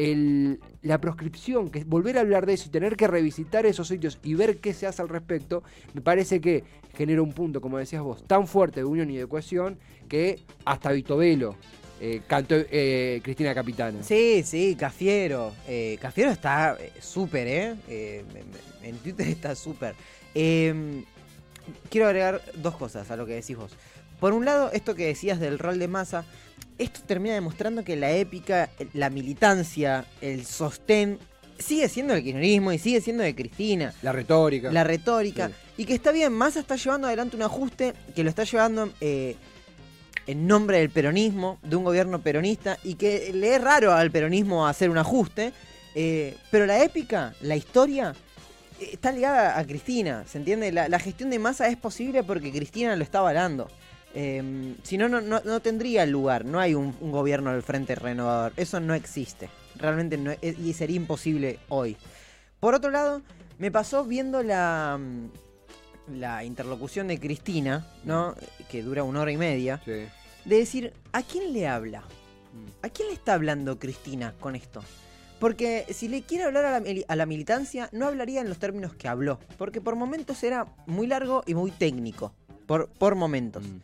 el- 0.00 0.60
la 0.82 0.98
proscripción, 1.00 1.68
que 1.70 1.84
volver 1.84 2.16
a 2.16 2.22
hablar 2.22 2.46
de 2.46 2.54
eso 2.54 2.68
y 2.68 2.70
tener 2.70 2.96
que 2.96 3.06
revisitar 3.06 3.66
esos 3.66 3.88
sitios 3.88 4.18
y 4.22 4.34
ver 4.34 4.58
qué 4.58 4.72
se 4.72 4.86
hace 4.86 5.02
al 5.02 5.08
respecto, 5.08 5.62
me 5.92 6.00
parece 6.00 6.40
que 6.40 6.64
genera 6.96 7.20
un 7.22 7.32
punto, 7.32 7.60
como 7.60 7.76
decías 7.78 8.02
vos, 8.02 8.26
tan 8.26 8.46
fuerte 8.46 8.80
de 8.80 8.84
unión 8.84 9.10
y 9.10 9.16
de 9.18 9.26
cohesión 9.26 9.78
que 10.08 10.40
hasta 10.64 10.90
Vito 10.92 11.16
Velo 11.16 11.54
eh, 12.00 12.22
cantó 12.26 12.54
eh, 12.56 13.20
Cristina 13.22 13.54
Capitana. 13.54 14.02
Sí, 14.02 14.42
sí, 14.42 14.74
Cafiero. 14.74 15.52
Eh, 15.68 15.98
Cafiero 16.00 16.30
está 16.30 16.76
eh, 16.80 16.92
súper, 16.98 17.46
¿eh? 17.46 18.24
En 18.82 18.96
Twitter 18.96 19.28
está 19.28 19.54
súper. 19.54 19.94
Eh, 20.34 21.04
quiero 21.90 22.06
agregar 22.06 22.40
dos 22.54 22.74
cosas 22.76 23.10
a 23.10 23.16
lo 23.16 23.26
que 23.26 23.34
decís 23.34 23.54
vos. 23.56 23.72
Por 24.20 24.32
un 24.34 24.44
lado, 24.44 24.70
esto 24.72 24.94
que 24.94 25.06
decías 25.06 25.40
del 25.40 25.58
rol 25.58 25.78
de 25.78 25.88
masa, 25.88 26.24
esto 26.78 27.00
termina 27.06 27.34
demostrando 27.34 27.84
que 27.84 27.96
la 27.96 28.10
épica, 28.12 28.70
la 28.92 29.10
militancia, 29.10 30.04
el 30.20 30.44
sostén, 30.46 31.18
sigue 31.58 31.88
siendo 31.88 32.14
el 32.14 32.22
kirchnerismo 32.22 32.72
y 32.72 32.78
sigue 32.78 33.00
siendo 33.00 33.22
de 33.22 33.34
Cristina. 33.34 33.92
La 34.02 34.12
retórica. 34.12 34.70
La 34.72 34.84
retórica. 34.84 35.48
Sí. 35.48 35.54
Y 35.78 35.84
que 35.86 35.94
está 35.94 36.12
bien, 36.12 36.32
Massa 36.32 36.60
está 36.60 36.76
llevando 36.76 37.06
adelante 37.06 37.36
un 37.36 37.42
ajuste 37.42 37.94
que 38.14 38.22
lo 38.22 38.30
está 38.30 38.44
llevando 38.44 38.90
eh, 39.00 39.36
en 40.26 40.46
nombre 40.46 40.78
del 40.78 40.90
peronismo, 40.90 41.58
de 41.62 41.76
un 41.76 41.84
gobierno 41.84 42.20
peronista, 42.20 42.78
y 42.84 42.94
que 42.94 43.30
le 43.34 43.54
es 43.54 43.60
raro 43.62 43.92
al 43.92 44.10
peronismo 44.10 44.66
hacer 44.66 44.90
un 44.90 44.98
ajuste. 44.98 45.52
eh, 45.94 46.36
pero 46.50 46.66
la 46.66 46.82
épica, 46.84 47.34
la 47.40 47.56
historia, 47.56 48.14
eh, 48.80 48.90
está 48.92 49.12
ligada 49.12 49.58
a 49.58 49.66
Cristina, 49.66 50.24
¿se 50.26 50.38
entiende? 50.38 50.72
La, 50.72 50.88
la 50.88 50.98
gestión 50.98 51.30
de 51.30 51.38
Massa 51.38 51.68
es 51.68 51.76
posible 51.76 52.22
porque 52.22 52.52
Cristina 52.52 52.96
lo 52.96 53.02
está 53.02 53.18
avalando. 53.18 53.68
Eh, 54.14 54.74
si 54.82 54.98
no, 54.98 55.08
no, 55.08 55.60
tendría 55.60 56.04
lugar. 56.06 56.44
No 56.44 56.58
hay 56.60 56.74
un, 56.74 56.94
un 57.00 57.12
gobierno 57.12 57.52
del 57.52 57.62
Frente 57.62 57.94
Renovador. 57.94 58.52
Eso 58.56 58.80
no 58.80 58.94
existe. 58.94 59.48
Realmente 59.76 60.16
no 60.18 60.32
es- 60.40 60.58
y 60.58 60.72
sería 60.72 60.96
imposible 60.96 61.58
hoy. 61.68 61.96
Por 62.58 62.74
otro 62.74 62.90
lado, 62.90 63.22
me 63.58 63.70
pasó 63.70 64.04
viendo 64.04 64.42
la, 64.42 64.98
la 66.12 66.44
interlocución 66.44 67.08
de 67.08 67.18
Cristina, 67.20 67.86
¿no? 68.04 68.34
Que 68.70 68.82
dura 68.82 69.02
una 69.04 69.20
hora 69.22 69.32
y 69.32 69.36
media. 69.36 69.80
Sí. 69.84 69.92
De 70.44 70.56
decir, 70.58 70.92
¿a 71.12 71.22
quién 71.22 71.52
le 71.52 71.68
habla? 71.68 72.00
Mm. 72.00 72.84
¿A 72.86 72.88
quién 72.88 73.08
le 73.08 73.14
está 73.14 73.34
hablando 73.34 73.78
Cristina 73.78 74.34
con 74.40 74.56
esto? 74.56 74.82
Porque 75.38 75.86
si 75.90 76.08
le 76.08 76.22
quiere 76.22 76.44
hablar 76.44 76.66
a 76.66 76.72
la, 76.72 76.80
mili- 76.80 77.04
a 77.08 77.16
la 77.16 77.24
militancia, 77.24 77.88
no 77.92 78.06
hablaría 78.06 78.42
en 78.42 78.48
los 78.50 78.58
términos 78.58 78.92
que 78.94 79.08
habló. 79.08 79.38
Porque 79.56 79.80
por 79.80 79.96
momentos 79.96 80.42
era 80.42 80.66
muy 80.86 81.06
largo 81.06 81.42
y 81.46 81.54
muy 81.54 81.70
técnico. 81.70 82.34
Por, 82.70 82.86
por 82.88 83.16
momentos. 83.16 83.64
Mm. 83.64 83.76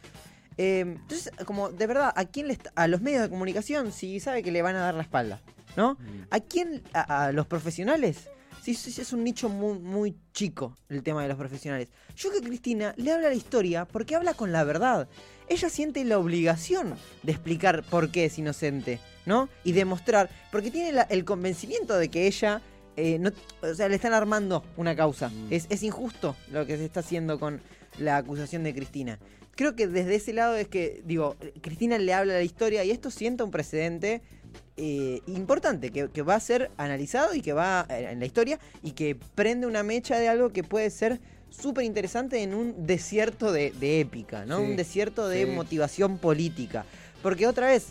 Eh, 0.59 0.79
entonces, 0.83 1.33
como 1.45 1.71
de 1.71 1.89
verdad, 1.89 2.13
¿a 2.15 2.25
quién 2.25 2.47
le 2.47 2.53
está- 2.53 2.71
a 2.77 2.87
los 2.87 3.01
medios 3.01 3.21
de 3.23 3.29
comunicación 3.29 3.91
si 3.91 4.21
sabe 4.21 4.45
que 4.45 4.53
le 4.53 4.63
van 4.63 4.77
a 4.77 4.79
dar 4.79 4.95
la 4.95 5.03
espalda? 5.03 5.41
¿No? 5.77 5.95
Mm. 5.95 6.27
¿A 6.31 6.39
quién? 6.39 6.83
¿A, 6.93 7.25
a 7.25 7.33
los 7.33 7.49
profesionales? 7.49 8.29
Sí, 8.63 8.75
sí, 8.75 8.93
sí, 8.93 9.01
es 9.01 9.13
un 9.13 9.25
nicho 9.25 9.49
muy, 9.49 9.77
muy 9.81 10.15
chico 10.33 10.77
el 10.89 11.03
tema 11.03 11.21
de 11.23 11.29
los 11.29 11.37
profesionales. 11.37 11.89
Yo 12.17 12.31
que 12.31 12.41
Cristina 12.41 12.95
le 12.97 13.11
habla 13.13 13.27
la 13.29 13.35
historia 13.35 13.87
porque 13.87 14.15
habla 14.15 14.35
con 14.35 14.53
la 14.53 14.63
verdad. 14.63 15.09
Ella 15.49 15.69
siente 15.69 16.05
la 16.05 16.19
obligación 16.21 16.95
de 17.25 17.33
explicar 17.33 17.83
por 17.83 18.13
qué 18.13 18.27
es 18.27 18.39
inocente, 18.39 19.01
¿no? 19.25 19.49
Y 19.65 19.73
demostrar, 19.73 20.31
porque 20.53 20.71
tiene 20.71 20.93
la- 20.93 21.03
el 21.11 21.25
convencimiento 21.25 21.97
de 21.99 22.09
que 22.09 22.29
ella 22.29 22.63
eh, 22.97 23.19
no- 23.19 23.31
o 23.63 23.75
sea, 23.75 23.89
le 23.89 23.97
están 23.97 24.13
armando 24.13 24.65
una 24.77 24.95
causa. 24.97 25.29
Mm. 25.29 25.47
Es, 25.53 25.67
es 25.71 25.83
injusto 25.83 26.37
lo 26.51 26.67
que 26.67 26.77
se 26.77 26.85
está 26.85 27.01
haciendo 27.01 27.39
con 27.39 27.61
la 27.99 28.17
acusación 28.19 28.63
de 28.63 28.75
Cristina. 28.75 29.19
Creo 29.55 29.75
que 29.75 29.87
desde 29.87 30.17
ese 30.17 30.33
lado 30.35 30.55
es 30.57 30.69
que, 30.69 31.03
digo, 31.07 31.37
Cristina 31.63 31.97
le 31.99 32.13
habla 32.13 32.35
a 32.35 32.37
la 32.37 32.43
historia 32.43 32.85
y 32.85 32.91
esto 32.91 33.11
sienta 33.11 33.43
un 33.45 33.51
precedente 33.51 34.21
eh, 34.77 35.21
importante 35.29 35.91
que, 35.91 36.09
que 36.11 36.21
va 36.23 36.35
a 36.35 36.41
ser 36.41 36.71
analizado 36.77 37.35
y 37.35 37.41
que 37.41 37.55
va 37.55 37.87
eh, 37.89 38.09
en 38.11 38.21
la 38.21 38.27
historia 38.27 38.59
y 38.83 38.91
que 38.93 39.17
prende 39.35 39.67
una 39.67 39.83
mecha 39.83 40.19
de 40.19 40.29
algo 40.29 40.51
que 40.51 40.63
puede 40.63 40.91
ser 40.91 41.21
súper 41.49 41.85
interesante 41.85 42.43
en 42.43 42.53
un 42.55 42.87
desierto 42.87 43.51
de, 43.51 43.71
de 43.71 44.01
épica, 44.01 44.45
¿no? 44.45 44.59
Sí, 44.59 44.65
un 44.65 44.77
desierto 44.77 45.27
de 45.29 45.47
sí. 45.47 45.51
motivación 45.51 46.19
política. 46.19 46.85
Porque 47.23 47.47
otra 47.47 47.69
vez, 47.69 47.87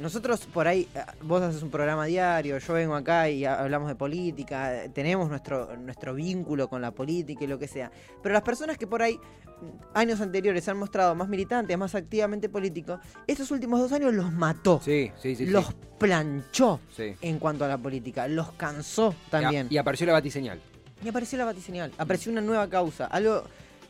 nosotros 0.00 0.46
por 0.46 0.68
ahí, 0.68 0.88
eh, 0.94 1.00
vos 1.22 1.42
haces 1.42 1.62
un 1.62 1.70
programa 1.70 2.04
diario, 2.06 2.58
yo 2.58 2.72
vengo 2.74 2.94
acá 2.94 3.28
y 3.30 3.44
ha- 3.44 3.60
hablamos 3.60 3.88
de 3.88 3.94
política, 3.94 4.82
tenemos 4.92 5.28
nuestro, 5.28 5.76
nuestro 5.76 6.14
vínculo 6.14 6.68
con 6.68 6.82
la 6.82 6.90
política 6.90 7.44
y 7.44 7.46
lo 7.46 7.58
que 7.58 7.68
sea. 7.68 7.90
Pero 8.22 8.32
las 8.32 8.42
personas 8.42 8.76
que 8.78 8.86
por 8.86 9.02
ahí, 9.02 9.14
mm, 9.14 9.66
años 9.94 10.20
anteriores, 10.20 10.64
se 10.64 10.70
han 10.70 10.78
mostrado 10.78 11.14
más 11.14 11.28
militantes, 11.28 11.76
más 11.78 11.94
activamente 11.94 12.48
políticos, 12.48 13.00
estos 13.26 13.50
últimos 13.50 13.80
dos 13.80 13.92
años 13.92 14.12
los 14.14 14.32
mató, 14.32 14.80
Sí, 14.84 15.10
sí, 15.20 15.34
sí. 15.34 15.46
sí. 15.46 15.50
los 15.50 15.72
planchó 15.98 16.80
Sí. 16.94 17.14
en 17.20 17.38
cuanto 17.38 17.64
a 17.64 17.68
la 17.68 17.78
política, 17.78 18.28
los 18.28 18.52
cansó 18.52 19.14
también. 19.30 19.66
Y, 19.70 19.74
y 19.74 19.78
apareció 19.78 20.06
la 20.06 20.12
batiseñal. 20.12 20.60
Y 21.04 21.08
apareció 21.08 21.36
la 21.38 21.44
batiseñal, 21.44 21.92
apareció 21.98 22.32
una 22.32 22.40
nueva 22.40 22.68
causa, 22.68 23.06
algo 23.06 23.44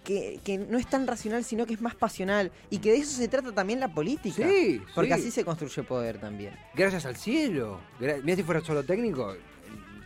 que, 0.07 0.41
que 0.45 0.57
no 0.57 0.79
es 0.79 0.87
tan 0.87 1.07
racional, 1.07 1.43
sino 1.45 1.67
que 1.67 1.75
es 1.75 1.81
más 1.81 1.95
pasional 1.97 2.53
y 2.71 2.79
que 2.79 2.93
de 2.93 2.99
eso 2.99 3.17
se 3.17 3.27
trata 3.29 3.51
también 3.53 3.81
la 3.81 3.89
política. 3.89 4.49
Sí, 4.49 4.81
Porque 4.95 5.13
sí. 5.15 5.21
así 5.21 5.31
se 5.33 5.45
construye 5.45 5.83
poder 5.83 6.19
también. 6.19 6.55
Gracias 6.75 7.05
al 7.07 7.17
cielo. 7.17 7.81
Mira 8.01 8.37
si 8.37 8.43
fuera 8.45 8.61
solo 8.61 8.85
técnico, 8.85 9.35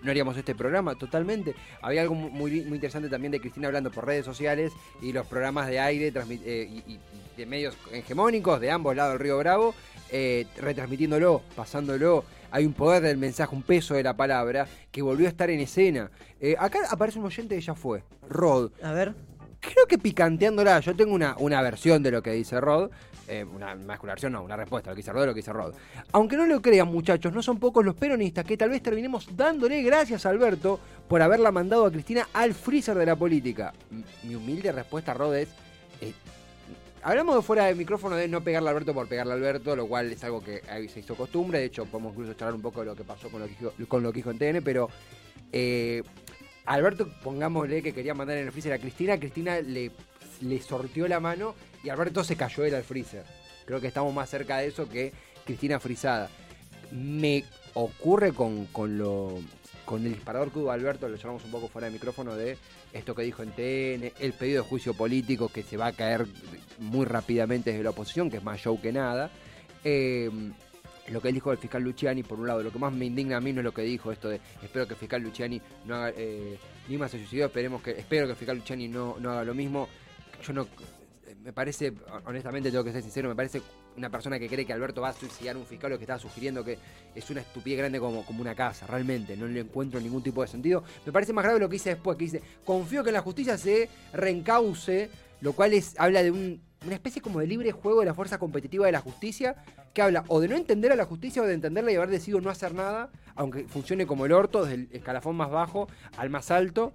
no 0.03 0.11
haríamos 0.11 0.35
este 0.39 0.55
programa 0.55 0.95
totalmente. 0.95 1.55
Había 1.83 2.01
algo 2.01 2.15
mu- 2.15 2.31
muy, 2.31 2.63
muy 2.63 2.77
interesante 2.77 3.11
también 3.11 3.31
de 3.33 3.41
Cristina 3.41 3.67
hablando 3.69 3.91
por 3.91 4.07
redes 4.07 4.25
sociales 4.25 4.73
y 5.03 5.13
los 5.13 5.27
programas 5.27 5.69
de 5.69 5.79
aire 5.79 6.11
eh, 6.17 6.83
y, 6.87 6.93
y 6.95 7.01
de 7.37 7.45
medios 7.47 7.77
hegemónicos 7.93 8.59
de 8.61 8.71
ambos 8.71 8.97
lados 8.97 9.13
del 9.13 9.21
Río 9.21 9.37
Bravo, 9.39 9.75
eh, 10.11 10.47
retransmitiéndolo, 10.59 11.43
pasándolo. 11.55 12.25
Hay 12.51 12.65
un 12.67 12.73
poder 12.73 13.03
del 13.03 13.19
mensaje, 13.19 13.55
un 13.55 13.63
peso 13.63 13.95
de 13.95 14.03
la 14.03 14.17
palabra 14.17 14.67
que 14.91 15.03
volvió 15.03 15.27
a 15.27 15.29
estar 15.29 15.51
en 15.51 15.61
escena. 15.61 16.11
Eh, 16.41 16.57
acá 16.59 16.81
aparece 16.91 17.19
un 17.19 17.27
oyente 17.27 17.55
que 17.55 17.61
ya 17.61 17.75
fue, 17.75 18.03
Rod. 18.29 18.73
A 18.83 18.93
ver, 18.93 19.15
Creo 19.61 19.87
que 19.87 19.99
picanteándola, 19.99 20.81
yo 20.81 20.97
tengo 20.97 21.15
una, 21.15 21.37
una 21.39 21.61
versión 21.63 22.03
de 22.03 22.11
lo 22.11 22.23
que 22.23 22.33
dice 22.33 22.61
Rod, 22.61 22.91
eh, 23.29 23.45
una, 23.45 23.75
más 23.75 24.01
versión, 24.01 24.33
no, 24.33 24.43
una 24.43 24.57
respuesta 24.57 24.89
a 24.89 24.93
lo 24.93 24.97
que 24.97 25.01
dice 25.03 25.13
Rod, 25.13 25.27
lo 25.27 25.35
que 25.35 25.41
dice 25.41 25.53
Rod. 25.53 25.75
Aunque 26.13 26.37
no 26.37 26.47
lo 26.47 26.63
crean, 26.63 26.89
muchachos, 26.89 27.33
no 27.35 27.43
son 27.43 27.59
pocos 27.59 27.85
los 27.85 27.95
peronistas 27.95 28.45
que 28.47 28.57
tal 28.57 28.71
vez 28.71 28.83
terminemos 28.83 29.29
dándole 29.37 29.83
gracias 29.83 30.25
a 30.25 30.31
Alberto 30.31 30.81
por 31.07 31.21
haberla 31.21 31.53
mandado 31.53 31.85
a 31.85 31.93
Cristina 31.93 32.27
al 32.33 32.55
freezer 32.55 32.97
de 32.97 33.05
la 33.07 33.17
política. 33.17 33.75
Mi 34.23 34.35
humilde 34.35 34.73
respuesta, 34.73 35.13
Rod, 35.13 35.35
es. 35.37 35.49
eh, 36.01 36.15
hablamos 37.03 37.37
de 37.37 37.43
fuera 37.43 37.67
de 37.67 37.75
micrófono 37.75 38.17
de 38.17 38.29
no 38.29 38.41
pegarle 38.43 38.69
a 38.69 38.73
Alberto 38.73 38.95
por 38.95 39.09
pegarle 39.09 39.33
a 39.33 39.37
Alberto, 39.37 39.77
lo 39.77 39.87
cual 39.87 40.11
es 40.11 40.25
algo 40.25 40.43
que 40.43 40.63
se 40.93 41.01
hizo 41.01 41.15
costumbre. 41.15 41.59
De 41.59 41.67
hecho, 41.67 41.85
podemos 41.85 42.13
incluso 42.15 42.33
charlar 42.33 42.55
un 42.55 42.63
poco 42.63 42.81
de 42.81 42.87
lo 42.87 42.97
que 42.97 43.05
pasó 43.05 43.29
con 43.29 43.43
lo 43.43 43.47
que 43.47 43.87
con 43.87 44.03
lo 44.03 44.11
que 44.11 44.17
dijo 44.17 44.31
en 44.31 44.39
TN, 44.39 44.63
pero. 44.65 44.89
eh, 45.53 46.03
Alberto, 46.71 47.09
pongámosle 47.25 47.83
que 47.83 47.93
quería 47.93 48.15
mandar 48.15 48.37
en 48.37 48.47
el 48.47 48.53
freezer 48.53 48.73
a 48.73 48.79
Cristina, 48.79 49.19
Cristina 49.19 49.61
le, 49.61 49.91
le 50.41 50.63
sorteó 50.63 51.09
la 51.09 51.19
mano 51.19 51.57
y 51.83 51.89
Alberto 51.89 52.23
se 52.23 52.37
cayó 52.37 52.65
él 52.65 52.77
al 52.77 52.85
freezer. 52.85 53.25
Creo 53.65 53.81
que 53.81 53.89
estamos 53.89 54.15
más 54.15 54.31
cerca 54.31 54.59
de 54.59 54.69
eso 54.69 54.89
que 54.89 55.13
Cristina 55.45 55.81
frisada. 55.81 56.31
Me 56.93 57.43
ocurre 57.75 58.33
con, 58.33 58.67
con 58.67 58.99
lo 58.99 59.41
con 59.85 60.07
el 60.07 60.15
disparador 60.15 60.53
que 60.53 60.61
hubo 60.61 60.71
Alberto, 60.71 61.09
lo 61.09 61.17
llevamos 61.17 61.45
un 61.45 61.51
poco 61.51 61.67
fuera 61.67 61.89
de 61.89 61.93
micrófono 61.93 62.37
de 62.37 62.57
esto 62.93 63.17
que 63.17 63.23
dijo 63.23 63.43
en 63.43 63.51
TN, 63.51 64.13
el 64.21 64.33
pedido 64.35 64.63
de 64.63 64.69
juicio 64.69 64.95
político 64.95 65.49
que 65.49 65.65
se 65.65 65.77
va 65.77 65.89
a 65.89 65.93
caer 65.93 66.29
muy 66.79 67.05
rápidamente 67.05 67.71
desde 67.71 67.83
la 67.83 67.91
oposición, 67.91 68.31
que 68.31 68.37
es 68.37 68.45
más 68.45 68.61
show 68.61 68.81
que 68.81 68.93
nada. 68.93 69.33
Eh, 69.83 70.31
lo 71.11 71.21
que 71.21 71.29
él 71.29 71.35
dijo 71.35 71.51
del 71.51 71.59
fiscal 71.59 71.83
Luciani, 71.83 72.23
por 72.23 72.39
un 72.41 72.47
lado, 72.47 72.63
lo 72.63 72.71
que 72.73 72.79
más 72.79 72.93
me 72.93 73.05
indigna 73.07 73.37
a 73.37 73.41
mí 73.41 73.53
no 73.53 73.61
es 73.61 73.65
lo 73.65 73.73
que 73.75 73.83
dijo 73.83 74.13
esto 74.13 74.29
de 74.29 74.41
espero 74.63 74.87
que 74.87 74.95
el 74.95 74.99
fiscal 75.01 75.21
Luciani 75.23 75.61
no 75.87 75.95
haga, 75.97 76.13
eh, 76.17 76.59
Lima 76.89 77.09
se 77.09 77.19
suicidó, 77.19 77.47
esperemos 77.47 77.83
que, 77.83 77.93
espero 77.93 78.27
que 78.27 78.33
el 78.33 78.37
fiscal 78.37 78.57
Luciani 78.57 78.89
no, 78.89 79.17
no 79.21 79.31
haga 79.31 79.45
lo 79.45 79.55
mismo. 79.55 79.89
Yo 80.47 80.53
no, 80.53 80.67
me 81.43 81.53
parece, 81.53 81.93
honestamente 82.27 82.71
tengo 82.71 82.85
que 82.85 82.93
ser 82.93 83.03
sincero, 83.03 83.29
me 83.29 83.35
parece 83.35 83.61
una 83.97 84.09
persona 84.11 84.39
que 84.39 84.49
cree 84.49 84.65
que 84.65 84.73
Alberto 84.73 85.01
va 85.01 85.09
a 85.09 85.13
suicidar 85.13 85.57
a 85.57 85.59
un 85.59 85.67
fiscal 85.67 85.91
lo 85.91 85.99
que 85.99 86.05
está 86.05 86.19
sugiriendo 86.19 86.65
que 86.65 86.79
es 87.15 87.31
una 87.31 87.41
estupidez 87.41 87.79
grande 87.79 87.99
como, 87.99 88.25
como 88.25 88.41
una 88.41 88.55
casa, 88.55 88.87
realmente, 88.87 89.37
no 89.37 89.47
le 89.47 89.61
encuentro 89.61 90.01
ningún 90.01 90.23
tipo 90.23 90.43
de 90.43 90.49
sentido. 90.49 90.85
Me 91.05 91.13
parece 91.13 91.33
más 91.33 91.45
grave 91.45 91.59
lo 91.61 91.69
que 91.69 91.75
dice 91.75 91.91
después, 91.91 92.17
que 92.17 92.25
dice, 92.25 92.43
confío 92.65 93.03
que 93.03 93.13
la 93.13 93.21
justicia 93.23 93.59
se 93.59 93.89
reencauce, 94.13 95.11
lo 95.41 95.53
cual 95.55 95.73
es, 95.75 95.95
habla 95.99 96.23
de 96.23 96.31
un- 96.31 96.63
una 96.87 96.95
especie 96.95 97.21
como 97.21 97.41
de 97.41 97.47
libre 97.47 97.73
juego 97.73 98.01
de 98.01 98.07
la 98.07 98.15
fuerza 98.15 98.39
competitiva 98.39 98.87
de 98.87 98.93
la 98.93 99.01
justicia, 99.01 99.57
que 99.93 100.01
habla 100.03 100.25
o 100.29 100.41
de 100.41 100.49
no 100.49 100.57
entender 100.57 100.93
a 100.93 100.97
la 100.97 101.05
justicia 101.05 101.43
o 101.43 101.47
de 101.47 101.55
entenderla 101.55 101.93
y 101.93 101.97
haber 101.97 102.09
decidido 102.11 102.41
no 102.41 102.49
hacer 102.51 102.75
nada, 102.75 103.11
aunque 103.35 103.65
funcione 103.65 104.07
como 104.07 104.25
el 104.27 104.33
orto, 104.33 104.63
desde 104.65 104.75
el 104.77 104.89
escalafón 104.93 105.37
más 105.37 105.51
bajo 105.51 105.89
al 106.17 106.31
más 106.31 106.51
alto. 106.51 106.93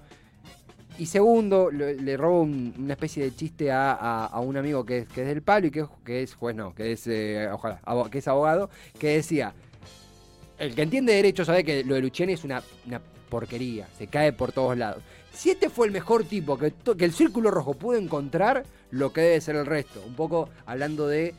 Y 0.97 1.07
segundo, 1.07 1.69
le, 1.71 2.15
robo 2.17 2.41
un- 2.41 2.73
una 2.79 2.93
especie 2.93 3.21
de 3.23 3.35
chiste 3.35 3.69
a, 3.71 3.91
a- 3.93 4.39
un 4.39 4.55
amigo 4.57 4.85
que 4.85 4.99
es, 4.99 5.07
que 5.09 5.21
es 5.23 5.27
del 5.27 5.41
palo 5.41 5.67
y 5.67 5.71
que, 5.71 5.81
es- 5.81 5.87
que 6.05 6.23
es 6.23 6.33
juez, 6.33 6.55
no, 6.55 6.73
que 6.73 6.93
es, 6.93 7.05
eh, 7.07 7.49
ojalá, 7.51 7.81
que 8.09 8.19
es 8.19 8.27
abogado, 8.29 8.69
que 8.97 9.09
decía, 9.17 9.53
el 10.57 10.73
que 10.73 10.81
entiende 10.83 11.13
derecho 11.13 11.43
sabe 11.43 11.63
que 11.65 11.83
lo 11.83 11.95
de 11.95 12.01
Luciani 12.01 12.33
es 12.33 12.43
una, 12.45 12.63
una 12.87 13.01
porquería, 13.29 13.87
se 13.97 14.07
cae 14.07 14.31
por 14.31 14.53
todos 14.53 14.77
lados. 14.77 15.03
Si 15.33 15.49
este 15.49 15.69
fue 15.69 15.87
el 15.87 15.91
mejor 15.91 16.23
tipo 16.23 16.57
que, 16.57 16.71
que 16.97 17.03
el 17.03 17.11
Círculo 17.11 17.51
Rojo 17.51 17.73
pudo 17.73 17.97
encontrar, 17.97 18.63
lo 18.95 19.11
que 19.11 19.21
debe 19.21 19.41
ser 19.41 19.55
el 19.57 19.65
resto. 19.65 20.01
Un 20.05 20.15
poco 20.15 20.49
hablando 20.65 21.07
de 21.07 21.33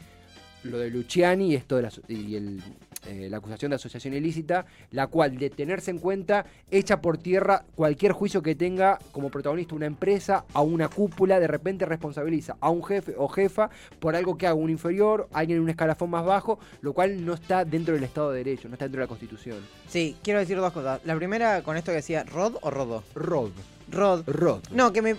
lo 0.63 0.79
de 0.79 0.91
Luciani 0.91 1.53
y 1.53 1.55
esto 1.55 1.77
de 1.77 1.83
la, 1.83 1.93
y 2.09 2.35
el, 2.35 2.61
eh, 3.07 3.29
la 3.31 3.39
acusación 3.39 3.71
de 3.71 3.77
asociación 3.77 4.15
ilícita, 4.15 4.67
la 4.91 5.07
cual 5.07 5.39
de 5.39 5.49
tenerse 5.49 5.91
en 5.91 5.99
cuenta 5.99 6.45
echa 6.71 7.01
por 7.01 7.19
tierra 7.19 7.65
cualquier 7.75 8.13
juicio 8.13 8.43
que 8.43 8.55
tenga 8.55 8.99
como 9.13 9.31
protagonista 9.31 9.75
una 9.75 9.87
empresa, 9.87 10.45
a 10.53 10.61
una 10.61 10.89
cúpula, 10.89 11.41
de 11.41 11.47
repente 11.47 11.87
responsabiliza 11.87 12.57
a 12.61 12.69
un 12.69 12.85
jefe 12.85 13.15
o 13.17 13.29
jefa 13.29 13.71
por 14.01 14.17
algo 14.17 14.37
que 14.37 14.47
haga 14.47 14.55
un 14.55 14.71
inferior, 14.71 15.29
alguien 15.33 15.59
en 15.59 15.63
un 15.63 15.71
escalafón 15.71 16.11
más 16.11 16.27
bajo, 16.27 16.59
lo 16.83 16.93
cual 16.93 17.25
no 17.25 17.35
está 17.35 17.65
dentro 17.65 17.95
del 17.95 18.05
Estado 18.05 18.33
de 18.33 18.45
Derecho, 18.45 18.69
no 18.69 18.75
está 18.75 18.87
dentro 18.87 19.01
de 19.01 19.05
la 19.05 19.09
Constitución. 19.09 19.59
sí, 19.89 20.17
quiero 20.23 20.41
decir 20.41 20.57
dos 20.57 20.73
cosas. 20.73 21.01
La 21.05 21.15
primera, 21.17 21.63
con 21.63 21.77
esto 21.77 21.93
que 21.93 21.97
decía, 21.97 22.25
¿Rod 22.25 22.57
o 22.61 22.71
Rodo? 22.71 23.05
Rod, 23.15 23.53
Rod. 23.91 24.25
Rod. 24.27 24.63
No, 24.73 24.93
que 24.93 25.01
me. 25.01 25.17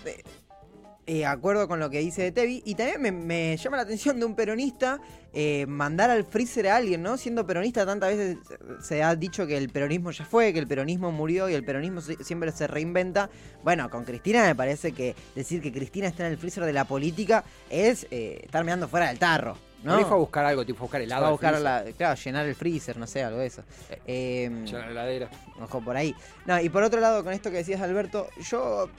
Eh, 1.08 1.26
acuerdo 1.26 1.68
con 1.68 1.80
lo 1.80 1.90
que 1.90 2.00
dice 2.00 2.22
de 2.22 2.32
Tevi. 2.32 2.62
Y 2.66 2.76
también 2.76 3.02
me, 3.02 3.12
me 3.12 3.58
llama 3.58 3.78
la 3.78 3.84
atención 3.84 4.20
de 4.20 4.26
un 4.26 4.36
peronista 4.36 5.00
eh, 5.34 5.66
mandar 5.68 6.10
al 6.10 6.24
freezer 6.26 6.68
a 6.68 6.76
alguien, 6.76 7.02
¿no? 7.02 7.18
Siendo 7.18 7.46
peronista, 7.46 7.86
tantas 7.86 8.10
veces 8.16 8.38
se 8.82 9.02
ha 9.04 9.16
dicho 9.16 9.48
que 9.48 9.58
el 9.58 9.70
peronismo 9.70 10.12
ya 10.12 10.26
fue, 10.26 10.54
que 10.54 10.60
el 10.60 10.68
peronismo 10.68 11.12
murió 11.12 11.50
y 11.50 11.54
el 11.54 11.64
peronismo 11.64 12.02
si- 12.02 12.16
siempre 12.24 12.52
se 12.52 12.68
reinventa. 12.68 13.30
Bueno, 13.64 13.90
con 13.90 14.04
Cristina 14.04 14.44
me 14.46 14.54
parece 14.56 14.92
que 14.92 15.16
decir 15.36 15.62
que 15.62 15.72
Cristina 15.72 16.08
está 16.08 16.26
en 16.28 16.34
el 16.34 16.38
freezer 16.38 16.64
de 16.66 16.74
la 16.74 16.86
política 16.86 17.44
es 17.70 18.06
eh, 18.12 18.42
estar 18.44 18.64
mirando 18.64 18.88
fuera 18.88 19.08
del 19.08 19.18
tarro. 19.20 19.58
¿No? 19.84 19.96
¿no? 20.00 20.06
fue 20.08 20.18
a 20.18 20.20
buscar 20.20 20.44
algo, 20.44 20.66
tipo 20.66 20.82
buscar 20.82 21.02
helado. 21.02 21.22
Va 21.22 21.28
a 21.28 21.32
buscar 21.32 21.62
la, 21.62 21.86
claro, 21.96 22.20
llenar 22.20 22.48
el 22.48 22.56
freezer, 22.56 22.98
no 22.98 23.06
sé, 23.06 23.24
algo 23.24 23.38
de 23.40 23.46
eso. 23.46 23.64
Eh, 24.08 24.50
llenar 24.66 24.86
la 24.86 24.92
heladera. 24.92 25.30
Ojo 25.62 25.82
por 25.82 25.96
ahí. 25.96 26.16
No, 26.48 26.60
y 26.60 26.68
por 26.70 26.82
otro 26.82 27.00
lado, 27.00 27.24
con 27.24 27.32
esto 27.32 27.52
que 27.52 27.58
decías, 27.58 27.80
Alberto, 27.82 28.28
yo. 28.50 28.90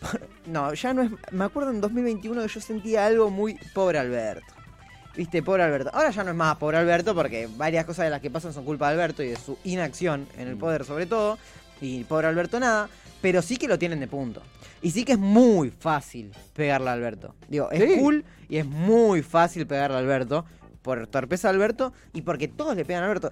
no, 0.46 0.72
ya 0.74 0.94
no 0.94 1.02
es. 1.02 1.10
Me 1.30 1.44
acuerdo 1.44 1.70
en 1.70 1.80
2021 1.80 2.42
que 2.42 2.48
yo 2.48 2.60
sentía 2.60 3.06
algo 3.06 3.30
muy 3.30 3.54
pobre 3.74 3.98
Alberto. 3.98 4.54
Viste, 5.16 5.42
pobre 5.42 5.62
Alberto. 5.64 5.90
Ahora 5.92 6.10
ya 6.10 6.22
no 6.24 6.30
es 6.30 6.36
más 6.36 6.56
pobre 6.56 6.78
Alberto 6.78 7.14
porque 7.14 7.48
varias 7.56 7.84
cosas 7.84 8.04
de 8.06 8.10
las 8.10 8.20
que 8.20 8.30
pasan 8.30 8.52
son 8.52 8.64
culpa 8.64 8.86
de 8.88 8.94
Alberto 8.94 9.22
y 9.22 9.28
de 9.30 9.36
su 9.36 9.58
inacción 9.64 10.26
en 10.38 10.48
el 10.48 10.56
Mm. 10.56 10.58
poder, 10.58 10.84
sobre 10.84 11.06
todo. 11.06 11.38
Y 11.80 12.04
pobre 12.04 12.28
Alberto 12.28 12.60
nada. 12.60 12.88
Pero 13.20 13.42
sí 13.42 13.56
que 13.56 13.68
lo 13.68 13.78
tienen 13.78 14.00
de 14.00 14.06
punto. 14.06 14.40
Y 14.82 14.92
sí 14.92 15.04
que 15.04 15.12
es 15.12 15.18
muy 15.18 15.70
fácil 15.70 16.32
pegarle 16.54 16.88
a 16.88 16.92
Alberto. 16.94 17.34
Digo, 17.48 17.70
es 17.70 17.82
Sí. 17.82 17.98
cool 17.98 18.24
y 18.48 18.56
es 18.58 18.64
muy 18.66 19.22
fácil 19.22 19.66
pegarle 19.66 19.96
a 19.96 20.00
Alberto. 20.00 20.46
Por 20.80 21.06
torpeza 21.08 21.48
de 21.48 21.54
Alberto 21.54 21.92
y 22.14 22.22
porque 22.22 22.48
todos 22.48 22.74
le 22.74 22.86
pegan 22.86 23.02
a 23.02 23.06
Alberto. 23.06 23.30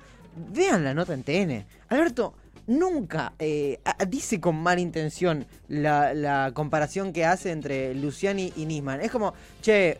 Vean 0.50 0.84
la 0.84 0.92
nota 0.92 1.14
en 1.14 1.22
TN. 1.22 1.64
Alberto 1.88 2.34
nunca 2.68 3.32
eh, 3.38 3.80
dice 4.06 4.40
con 4.40 4.56
mala 4.56 4.80
intención 4.80 5.46
la, 5.68 6.52
comparación 6.54 7.12
que 7.12 7.24
hace 7.24 7.50
entre 7.50 7.94
Luciani 7.94 8.52
y 8.56 8.66
Nisman. 8.66 9.00
Es 9.00 9.10
como, 9.10 9.34
che, 9.60 9.98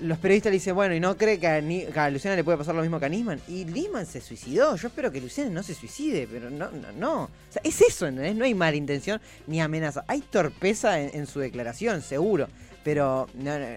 los 0.00 0.18
periodistas 0.18 0.50
le 0.50 0.54
dicen, 0.54 0.74
bueno, 0.74 0.94
¿y 0.94 1.00
no 1.00 1.16
cree 1.16 1.38
que 1.38 1.48
a, 1.48 1.60
Ni- 1.60 1.84
Luciana 2.10 2.36
le 2.36 2.44
puede 2.44 2.56
pasar 2.56 2.74
lo 2.74 2.82
mismo 2.82 2.98
que 2.98 3.06
a 3.06 3.08
Nisman? 3.08 3.40
Y 3.48 3.64
Nisman 3.64 4.06
se 4.06 4.20
suicidó. 4.20 4.76
Yo 4.76 4.88
espero 4.88 5.10
que 5.12 5.20
Luciana 5.20 5.50
no 5.50 5.62
se 5.62 5.74
suicide, 5.74 6.26
pero 6.30 6.48
no, 6.48 6.70
no, 6.70 6.92
no. 6.92 7.22
O 7.24 7.30
sea, 7.50 7.60
es 7.64 7.80
eso, 7.82 8.06
¿entendés? 8.06 8.36
No 8.36 8.44
hay 8.44 8.54
mala 8.54 8.76
intención 8.76 9.20
ni 9.46 9.60
amenaza. 9.60 10.04
Hay 10.06 10.20
torpeza 10.20 11.00
en 11.00 11.26
su 11.26 11.40
declaración, 11.40 12.02
seguro. 12.02 12.48
Pero 12.82 13.28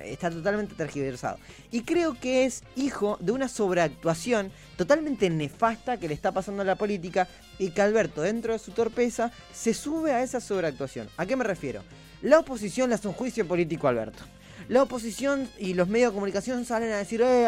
está 0.06 0.30
totalmente 0.32 0.76
tergiversado. 0.76 1.38
Y 1.72 1.82
creo 1.82 2.18
que 2.20 2.46
es 2.46 2.64
hijo 2.76 3.18
de 3.20 3.34
una 3.34 3.50
sobreactuación 3.50 4.52
totalmente 4.78 5.30
nefasta 5.30 5.98
que 5.98 6.08
le 6.08 6.14
está 6.14 6.32
pasando 6.32 6.62
a 6.62 6.66
la 6.66 6.76
política 6.76 7.28
y 7.60 7.72
que 7.72 7.82
Alberto, 7.82 8.22
dentro 8.22 8.54
de 8.54 8.60
su 8.60 8.72
torpeza, 8.72 9.32
se 9.54 9.74
sube 9.74 10.14
a 10.14 10.24
esa 10.24 10.40
sobreactuación. 10.40 11.10
¿A 11.18 11.26
qué 11.26 11.36
me 11.36 11.44
refiero? 11.44 11.84
La 12.22 12.40
oposición 12.40 12.90
le 12.90 12.96
hace 12.96 13.10
un 13.10 13.14
juicio 13.14 13.46
político 13.46 13.88
a 13.88 13.90
Alberto. 13.90 14.24
La 14.70 14.82
oposición 14.82 15.50
y 15.60 15.74
los 15.74 15.90
medios 15.90 16.12
de 16.12 16.16
comunicación 16.16 16.64
salen 16.64 16.94
a 16.94 16.98
decir 16.98 17.22
"Eh, 17.22 17.46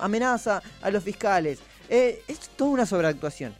amenaza 0.00 0.60
a 0.82 0.90
los 0.90 1.04
fiscales. 1.04 1.60
Eh, 1.88 2.22
es 2.26 2.40
toda 2.56 2.70
una 2.72 2.86
sobreactuación. 2.86 3.54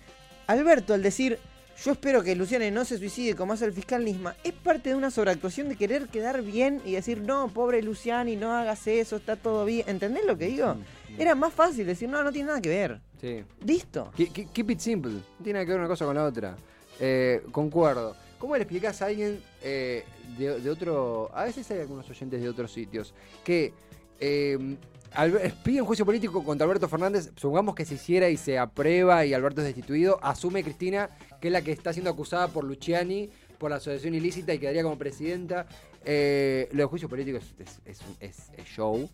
Alberto, 0.48 0.92
al 0.92 1.02
decir 1.02 1.38
yo 1.84 1.92
espero 1.92 2.22
que 2.22 2.34
Luciane 2.36 2.70
no 2.70 2.84
se 2.84 2.98
suicide 2.98 3.34
como 3.34 3.52
hace 3.54 3.64
el 3.64 3.72
fiscal 3.72 4.04
Nisma, 4.04 4.36
es 4.44 4.52
parte 4.52 4.90
de 4.90 4.94
una 4.94 5.10
sobreactuación 5.10 5.68
de 5.68 5.76
querer 5.76 6.08
quedar 6.08 6.42
bien 6.42 6.80
y 6.84 6.92
decir 6.92 7.20
no, 7.20 7.48
pobre 7.48 7.82
Luciani, 7.82 8.36
no 8.36 8.52
hagas 8.52 8.86
eso, 8.86 9.16
está 9.16 9.36
todo 9.36 9.64
bien. 9.64 9.88
¿Entendés 9.88 10.24
lo 10.24 10.36
que 10.38 10.46
digo? 10.46 10.76
Era 11.18 11.34
más 11.34 11.52
fácil 11.52 11.86
decir 11.86 12.08
no, 12.08 12.22
no 12.22 12.30
tiene 12.32 12.48
nada 12.48 12.60
que 12.60 12.68
ver. 12.68 13.00
Sí. 13.20 13.42
Listo. 13.64 14.12
Ke- 14.16 14.30
ke- 14.32 14.48
Keep 14.52 14.70
it 14.70 14.78
simple. 14.80 15.12
No 15.12 15.44
tiene 15.44 15.54
nada 15.58 15.64
que 15.66 15.70
ver 15.72 15.80
una 15.80 15.88
cosa 15.88 16.04
con 16.04 16.14
la 16.14 16.24
otra. 16.24 16.56
Eh, 17.00 17.42
concuerdo. 17.50 18.16
¿Cómo 18.38 18.56
le 18.56 18.62
explicás 18.62 19.02
a 19.02 19.06
alguien 19.06 19.40
eh, 19.62 20.04
de, 20.38 20.60
de 20.60 20.70
otro... 20.70 21.30
A 21.34 21.44
veces 21.44 21.70
hay 21.70 21.80
algunos 21.80 22.08
oyentes 22.10 22.40
de 22.40 22.48
otros 22.48 22.72
sitios 22.72 23.14
que 23.44 23.72
eh, 24.18 24.76
Albe- 25.14 25.52
piden 25.62 25.84
juicio 25.84 26.04
político 26.06 26.42
contra 26.44 26.64
Alberto 26.64 26.88
Fernández. 26.88 27.30
Supongamos 27.36 27.74
que 27.74 27.84
se 27.84 27.94
hiciera 27.94 28.28
y 28.30 28.36
se 28.36 28.58
aprueba 28.58 29.24
y 29.26 29.34
Alberto 29.34 29.60
es 29.60 29.66
destituido. 29.66 30.18
Asume 30.22 30.62
Cristina 30.64 31.10
que 31.40 31.48
es 31.48 31.52
la 31.52 31.62
que 31.62 31.72
está 31.72 31.92
siendo 31.92 32.10
acusada 32.10 32.48
por 32.48 32.64
Luciani 32.64 33.28
por 33.58 33.70
la 33.70 33.76
asociación 33.76 34.14
ilícita 34.14 34.52
y 34.54 34.58
quedaría 34.58 34.82
como 34.82 34.98
presidenta. 34.98 35.66
Eh, 36.04 36.68
lo 36.72 36.78
de 36.78 36.84
juicio 36.86 37.08
político 37.08 37.38
es, 37.38 37.54
es- 37.58 37.80
es 37.84 38.00
un- 38.00 38.16
es- 38.20 38.50
es 38.56 38.64
show. 38.66 39.08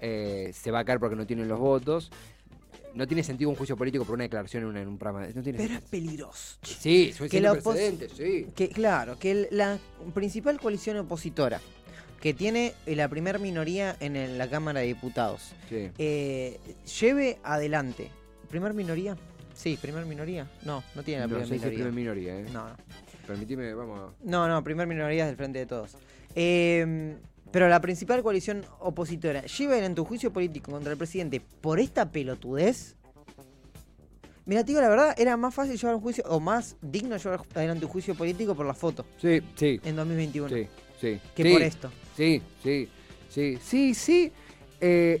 Eh, 0.00 0.50
se 0.54 0.70
va 0.70 0.80
a 0.80 0.84
caer 0.84 0.98
porque 0.98 1.16
no 1.16 1.26
tienen 1.26 1.48
los 1.48 1.58
votos. 1.58 2.10
No 2.94 3.06
tiene 3.08 3.24
sentido 3.24 3.50
un 3.50 3.56
juicio 3.56 3.76
político 3.76 4.04
por 4.04 4.14
una 4.14 4.24
declaración 4.24 4.62
en, 4.64 4.68
una- 4.68 4.82
en 4.82 4.88
un 4.88 4.98
programa. 4.98 5.26
No 5.34 5.42
tiene 5.42 5.58
Pero 5.58 5.74
es 5.74 5.80
peligroso. 5.82 6.58
Sí, 6.62 7.12
que 7.30 7.40
la 7.40 7.54
sí. 8.16 8.46
Que 8.54 8.68
claro, 8.68 9.18
que 9.18 9.30
el- 9.30 9.48
la 9.50 9.78
principal 10.14 10.60
coalición 10.60 10.98
opositora 10.98 11.60
que 12.24 12.32
tiene 12.32 12.72
la 12.86 13.06
primer 13.08 13.38
minoría 13.38 13.96
en 14.00 14.16
el- 14.16 14.38
la 14.38 14.48
Cámara 14.48 14.80
de 14.80 14.86
Diputados 14.86 15.52
sí. 15.68 15.90
eh, 15.98 16.58
lleve 16.98 17.36
adelante. 17.44 18.08
¿Primer 18.48 18.72
minoría? 18.72 19.14
Sí, 19.52 19.76
primer 19.78 20.06
minoría. 20.06 20.50
No, 20.64 20.82
no 20.94 21.02
tiene 21.02 21.20
la 21.20 21.26
No 21.26 21.34
primer 21.34 21.46
sé 21.48 21.50
si 21.50 21.54
es 21.56 21.60
minoría. 21.70 21.84
primer 21.84 21.92
minoría, 21.92 22.40
eh. 22.40 22.46
No, 22.50 22.66
no. 22.70 22.76
Permitime, 23.26 23.74
vamos 23.74 24.00
a... 24.00 24.14
No, 24.24 24.48
no, 24.48 24.64
primer 24.64 24.86
minoría 24.86 25.24
es 25.24 25.28
del 25.28 25.36
frente 25.36 25.58
de 25.58 25.66
todos. 25.66 25.98
Eh, 26.34 27.14
pero 27.50 27.68
la 27.68 27.82
principal 27.82 28.22
coalición 28.22 28.64
opositora 28.80 29.42
lleva 29.44 29.76
en 29.76 29.94
tu 29.94 30.06
juicio 30.06 30.32
político 30.32 30.72
contra 30.72 30.92
el 30.92 30.96
presidente 30.98 31.42
por 31.60 31.78
esta 31.78 32.10
pelotudez. 32.10 32.96
Mira, 34.46 34.62
digo 34.62 34.80
la 34.80 34.88
verdad, 34.88 35.14
era 35.18 35.36
más 35.36 35.54
fácil 35.54 35.76
llevar 35.78 35.94
un 35.96 36.00
juicio, 36.00 36.24
o 36.28 36.40
más 36.40 36.76
digno 36.80 37.18
llevar 37.18 37.42
adelante 37.54 37.84
un 37.84 37.90
juicio 37.90 38.14
político 38.14 38.54
por 38.54 38.64
la 38.64 38.72
foto 38.74 39.04
Sí, 39.20 39.42
sí, 39.56 39.78
en 39.84 39.94
2021 39.96 40.48
sí, 40.48 40.66
sí. 41.00 41.20
que 41.36 41.42
Sí, 41.42 41.52
por 41.52 41.60
esto. 41.62 41.90
Sí, 42.16 42.40
sí, 42.62 42.88
sí, 43.28 43.58
sí, 43.62 43.94
sí. 43.94 44.32
Eh, 44.80 45.20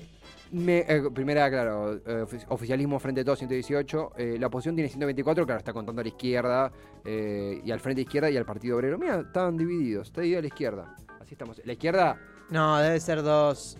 me- 0.52 0.84
eh, 0.88 1.02
primera, 1.12 1.48
claro, 1.50 1.94
eh, 1.94 2.24
ofi- 2.24 2.44
oficialismo 2.48 2.98
frente 3.00 3.22
a 3.22 3.24
todos 3.24 3.38
118. 3.40 4.12
eh, 4.16 4.36
la 4.38 4.46
oposición 4.46 4.74
tiene 4.76 4.88
124, 4.88 5.44
claro, 5.46 5.58
está 5.58 5.72
contando 5.72 6.00
a 6.00 6.04
la 6.04 6.08
izquierda 6.08 6.72
eh, 7.04 7.60
y 7.64 7.70
al 7.70 7.80
frente 7.80 8.02
izquierda 8.02 8.30
y 8.30 8.36
al 8.36 8.44
Partido 8.44 8.76
Obrero. 8.76 8.98
Mira, 8.98 9.20
estaban 9.20 9.56
divididos, 9.56 10.08
está 10.08 10.20
dividida 10.20 10.40
la 10.42 10.46
izquierda. 10.46 10.96
Así 11.20 11.34
estamos. 11.34 11.60
La 11.64 11.72
izquierda, 11.72 12.16
No, 12.50 12.78
debe 12.78 13.00
ser 13.00 13.22
dos, 13.22 13.76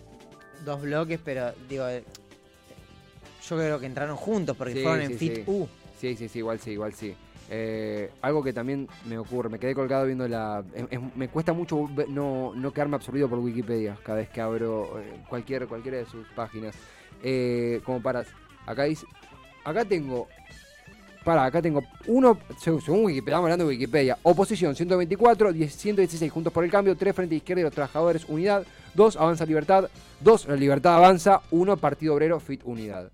dos 0.65 0.81
bloques, 0.81 1.19
pero 1.23 1.53
digo, 1.69 1.87
eh, 1.87 2.03
yo 3.47 3.55
creo 3.57 3.79
que 3.79 3.85
entraron 3.85 4.15
juntos 4.17 4.57
porque 4.57 4.73
Sí, 4.73 4.81
fueron 4.81 5.01
en 5.01 5.07
sí, 5.11 5.17
Fit. 5.17 5.43
U. 5.47 5.67
sí, 5.99 6.15
sí, 6.15 6.27
sí, 6.27 6.39
igual 6.39 6.59
sí, 6.59 6.71
igual 6.71 6.93
sí. 6.93 7.15
Eh, 7.49 8.09
algo 8.21 8.43
que 8.43 8.53
también 8.53 8.87
me 9.05 9.17
ocurre, 9.19 9.49
me 9.49 9.59
quedé 9.59 9.75
colgado 9.75 10.05
viendo 10.05 10.27
la... 10.27 10.63
me 11.15 11.27
cuesta 11.29 11.53
mucho 11.53 11.87
no, 12.07 12.53
no 12.55 12.73
quedarme 12.73 12.95
absorbido 12.95 13.29
por 13.29 13.37
Wikipedia 13.39 13.97
cada 14.03 14.17
vez 14.17 14.29
que 14.29 14.41
abro 14.41 14.99
eh, 14.99 15.21
cualquier, 15.29 15.67
cualquiera 15.67 15.97
de 15.97 16.05
sus 16.05 16.27
páginas. 16.29 16.75
Eh, 17.23 17.81
como 17.83 18.01
para... 18.01 18.23
Acá 18.65 18.83
dice... 18.83 19.05
Acá 19.63 19.85
tengo... 19.85 20.27
Para, 21.23 21.43
acá 21.43 21.59
tengo 21.59 21.81
uno, 22.05 22.37
según, 22.59 23.05
Wikipedia, 23.05 23.31
estamos 23.31 23.45
hablando 23.45 23.65
de 23.65 23.69
Wikipedia. 23.71 24.17
Oposición 24.21 24.75
124, 24.75 25.53
10 25.53 25.75
116 25.75 26.31
Juntos 26.31 26.53
por 26.53 26.63
el 26.63 26.69
Cambio, 26.69 26.95
3 26.95 27.15
Frente 27.15 27.33
Izquierda 27.33 27.61
y 27.61 27.63
los 27.63 27.73
Trabajadores 27.73 28.25
Unidad, 28.29 28.63
2 28.93 29.17
Avanza 29.17 29.43
Libertad, 29.43 29.89
2 30.21 30.47
La 30.49 30.55
Libertad 30.55 30.95
Avanza, 30.95 31.41
1 31.49 31.77
Partido 31.77 32.13
Obrero 32.13 32.39
Fit 32.39 32.61
Unidad. 32.63 33.11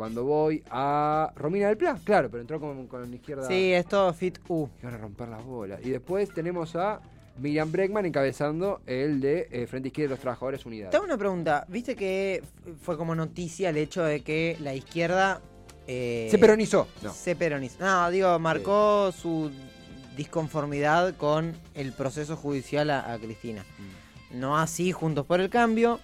Cuando 0.00 0.24
voy 0.24 0.62
a 0.70 1.30
Romina 1.36 1.68
del 1.68 1.76
Pla, 1.76 1.98
claro, 2.02 2.30
pero 2.30 2.40
entró 2.40 2.58
con, 2.58 2.86
con 2.86 3.02
la 3.02 3.14
izquierda. 3.14 3.46
Sí, 3.46 3.74
es 3.74 3.84
todo 3.84 4.14
Fit 4.14 4.38
U. 4.48 4.66
Y 4.80 4.86
van 4.86 4.94
a 4.94 4.96
romper 4.96 5.28
las 5.28 5.44
bolas. 5.44 5.78
Y 5.84 5.90
después 5.90 6.32
tenemos 6.32 6.74
a 6.74 7.02
Miriam 7.38 7.70
Bregman 7.70 8.06
encabezando 8.06 8.80
el 8.86 9.20
de 9.20 9.46
eh, 9.50 9.66
Frente 9.66 9.88
Izquierda 9.88 10.06
y 10.06 10.10
los 10.12 10.20
Trabajadores 10.20 10.64
Unidad. 10.64 10.88
Te 10.88 10.96
hago 10.96 11.04
una 11.04 11.18
pregunta. 11.18 11.66
¿Viste 11.68 11.96
que 11.96 12.42
fue 12.80 12.96
como 12.96 13.14
noticia 13.14 13.68
el 13.68 13.76
hecho 13.76 14.02
de 14.02 14.22
que 14.22 14.56
la 14.60 14.72
izquierda... 14.72 15.42
eh, 15.86 16.28
Se 16.30 16.38
peronizó. 16.38 16.88
No. 17.02 17.12
Se 17.12 17.36
peronizó. 17.36 17.84
No, 17.84 18.10
digo, 18.10 18.38
marcó 18.38 19.12
su 19.12 19.50
disconformidad 20.16 21.14
con 21.16 21.52
el 21.74 21.92
proceso 21.92 22.36
judicial 22.38 22.88
a, 22.88 23.12
a 23.12 23.18
Cristina. 23.18 23.66
No 24.32 24.56
así 24.56 24.92
Juntos 24.92 25.26
por 25.26 25.40
el 25.42 25.50
Cambio. 25.50 26.00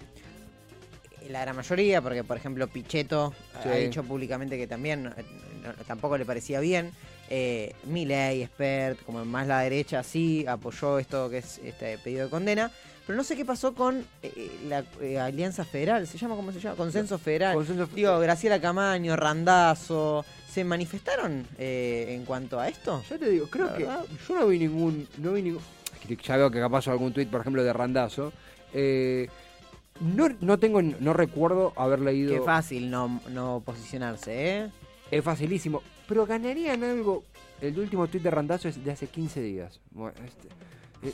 La 1.29 1.41
gran 1.41 1.55
mayoría, 1.55 2.01
porque 2.01 2.23
por 2.23 2.37
ejemplo 2.37 2.67
Pichetto 2.67 3.33
Sí. 3.63 3.69
ha 3.69 3.73
dicho 3.75 4.03
públicamente 4.03 4.57
que 4.57 4.67
también 4.67 5.07
eh, 5.17 5.23
no- 5.63 5.73
tampoco 5.85 6.17
le 6.17 6.25
parecía 6.25 6.59
bien. 6.59 6.91
Eh, 7.29 7.73
Milei, 7.85 8.43
Expert, 8.43 9.03
como 9.03 9.25
más 9.25 9.45
la 9.47 9.59
derecha, 9.61 10.01
sí 10.03 10.45
apoyó 10.47 10.97
esto 10.99 11.29
que 11.29 11.39
es 11.39 11.59
este 11.63 11.97
pedido 11.97 12.25
de 12.25 12.29
condena. 12.29 12.71
Pero 13.05 13.15
no 13.17 13.23
sé 13.23 13.35
qué 13.37 13.45
pasó 13.45 13.73
con 13.73 14.05
eh, 14.21 14.51
la 14.67 14.83
eh, 15.01 15.17
Alianza 15.19 15.63
Federal, 15.65 16.05
¿se 16.07 16.17
llama 16.17 16.35
cómo 16.35 16.51
se 16.51 16.59
llama? 16.59 16.75
Consenso 16.75 17.17
Federal. 17.17 17.55
Consenso- 17.55 17.87
Digo, 17.93 18.19
Graciela 18.19 18.59
Camaño, 18.61 19.15
Randazo, 19.15 20.25
¿se 20.49 20.63
manifestaron 20.63 21.45
eh, 21.57 22.07
en 22.09 22.25
cuanto 22.25 22.59
a 22.59 22.67
esto? 22.67 23.03
Yo 23.09 23.17
te 23.19 23.29
digo, 23.29 23.47
creo 23.49 23.67
La 23.67 23.75
que 23.77 23.83
yo 23.83 24.35
no 24.39 24.47
vi 24.47 24.59
ningún. 24.59 25.07
No 25.17 25.33
vi 25.33 25.41
ningún. 25.41 25.61
Ya 26.23 26.37
veo 26.37 26.51
que 26.51 26.59
capaz 26.59 26.87
algún 26.87 27.11
tuit, 27.13 27.29
por 27.29 27.41
ejemplo, 27.41 27.63
de 27.63 27.71
Randazo. 27.73 28.31
Eh, 28.73 29.27
no, 30.01 30.29
no 30.41 30.59
tengo, 30.59 30.81
no 30.81 31.13
recuerdo 31.13 31.73
haber 31.75 31.99
leído. 31.99 32.33
Qué 32.33 32.41
fácil 32.41 32.89
no, 32.89 33.21
no 33.31 33.61
posicionarse, 33.65 34.57
¿eh? 34.59 34.71
Es 35.11 35.23
facilísimo. 35.23 35.81
Pero 36.07 36.25
ganarían 36.25 36.83
algo. 36.83 37.23
El 37.61 37.77
último 37.79 38.07
tuit 38.07 38.23
de 38.23 38.29
Randazo 38.31 38.67
es 38.69 38.83
de 38.83 38.91
hace 38.91 39.07
15 39.07 39.41
días. 39.41 39.79
Bueno, 39.91 40.13
este- 40.25 40.47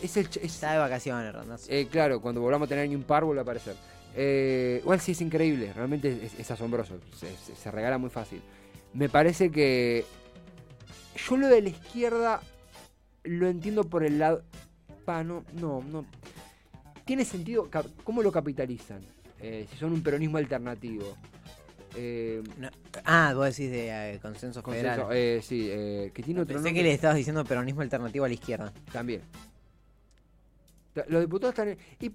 es 0.06 0.17
el. 0.17 0.26
es- 0.28 0.38
Está 0.38 0.74
de 0.74 0.80
vacaciones, 0.80 1.34
Randazo. 1.34 1.67
eh, 1.72 1.88
claro, 1.89 2.22
cuando 2.22 2.41
volvamos 2.41 2.65
a 2.67 2.69
tener 2.69 2.84
año 2.84 2.93
impar 2.98 3.24
vuelve 3.24 3.39
a 3.41 3.43
aparecer. 3.43 3.76
Eh, 4.15 4.80
igual 4.84 5.00
sí 5.00 5.13
es 5.13 5.22
increíble, 5.22 5.74
realmente 5.74 6.19
es, 6.26 6.38
es 6.39 6.52
asombroso. 6.52 7.00
Se, 7.15 7.36
se- 7.38 7.56
se 7.56 7.72
regala 7.72 7.98
muy 7.98 8.10
fácil. 8.10 8.41
Me 8.93 9.10
parece 9.10 9.50
que. 9.52 10.06
Yo 11.28 11.38
lo 11.38 11.48
de 11.48 11.62
la 11.62 11.69
izquierda 11.69 12.41
lo 13.24 13.48
entiendo 13.48 13.84
por 13.86 14.04
el 14.04 14.19
lado. 14.19 14.43
Pa, 15.06 15.24
no, 15.24 15.43
no, 15.54 15.82
no. 15.91 16.06
Tiene 17.06 17.26
sentido. 17.26 17.70
¿Cómo 18.04 18.22
lo 18.22 18.32
capitalizan? 18.32 19.02
Eh, 19.39 19.68
si 19.70 19.78
son 19.78 19.92
un 19.94 20.02
peronismo 20.02 20.38
alternativo. 20.38 21.18
Eh, 21.96 22.42
No- 22.58 22.70
Ah, 23.06 23.34
vos 23.36 23.46
decís 23.46 23.70
de 23.72 24.13
eh, 24.16 24.20
consenso 24.20 24.62
federal. 24.63 25.00
consenso- 25.02 25.12
eh, 25.13 25.42
sí, 25.44 25.68
eh, 25.70 26.12
que 26.13 26.24
tiene 26.24 26.42
otro 26.42 26.56
Pensé 26.56 26.70
nombre. 26.70 26.74
que 26.82 26.88
le 26.88 26.94
estabas 26.94 27.18
diciendo 27.18 27.44
peronismo 27.46 27.82
alternativo 27.82 28.26
a 28.26 28.28
la 28.30 28.34
izquierda. 28.34 28.74
También. 28.92 29.22
Ta- 30.94 31.06
Los 31.08 31.22
diputados 31.22 31.54
están 31.54 31.70
en. 31.70 31.78
Y 32.00 32.12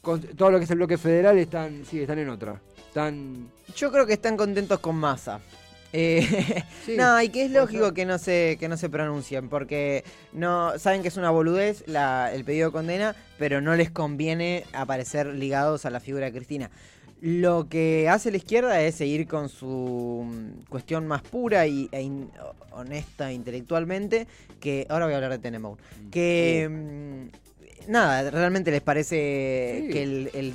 con 0.00 0.20
todo 0.20 0.50
lo 0.50 0.58
que 0.58 0.64
es 0.64 0.70
el 0.70 0.76
bloque 0.76 0.96
federal 0.98 1.36
están. 1.38 1.84
Sí, 1.84 2.00
están 2.00 2.18
en 2.18 2.28
otra. 2.28 2.60
Están. 2.88 3.48
Yo 3.76 3.90
creo 3.90 4.06
que 4.06 4.12
están 4.14 4.36
contentos 4.36 4.78
con 4.80 4.96
masa. 4.96 5.40
Eh, 5.92 6.62
Sí, 6.86 6.96
no, 6.96 7.20
y 7.22 7.28
que 7.28 7.44
es 7.44 7.50
lógico 7.50 7.92
que 7.94 8.04
no 8.06 8.18
se 8.18 8.56
que 8.58 8.66
no 8.68 8.76
se 8.76 8.88
pronuncien 8.88 9.48
porque 9.48 10.02
no 10.32 10.76
saben 10.78 11.02
que 11.02 11.08
es 11.08 11.16
una 11.16 11.30
boludez 11.30 11.84
la, 11.86 12.30
el 12.32 12.44
pedido 12.44 12.68
de 12.68 12.72
condena, 12.72 13.14
pero 13.38 13.60
no 13.60 13.76
les 13.76 13.90
conviene 13.90 14.64
aparecer 14.72 15.26
ligados 15.26 15.84
a 15.86 15.90
la 15.90 16.00
figura 16.00 16.26
de 16.26 16.32
Cristina. 16.32 16.70
Lo 17.20 17.68
que 17.68 18.08
hace 18.08 18.32
la 18.32 18.38
izquierda 18.38 18.80
es 18.82 18.96
seguir 18.96 19.28
con 19.28 19.48
su 19.48 20.24
mm, 20.26 20.64
cuestión 20.68 21.06
más 21.06 21.22
pura 21.22 21.68
y, 21.68 21.88
e 21.92 22.02
in- 22.02 22.30
honesta 22.72 23.30
intelectualmente, 23.32 24.26
que 24.58 24.86
ahora 24.88 25.04
voy 25.04 25.12
a 25.14 25.16
hablar 25.18 25.30
de 25.30 25.38
Tenemou, 25.38 25.76
que 26.10 26.68
mm, 26.68 27.51
nada, 27.88 28.30
realmente 28.30 28.70
les 28.70 28.80
parece 28.80 29.82
Sí. 29.86 29.92
que 29.92 30.02
el, 30.02 30.30
el 30.34 30.52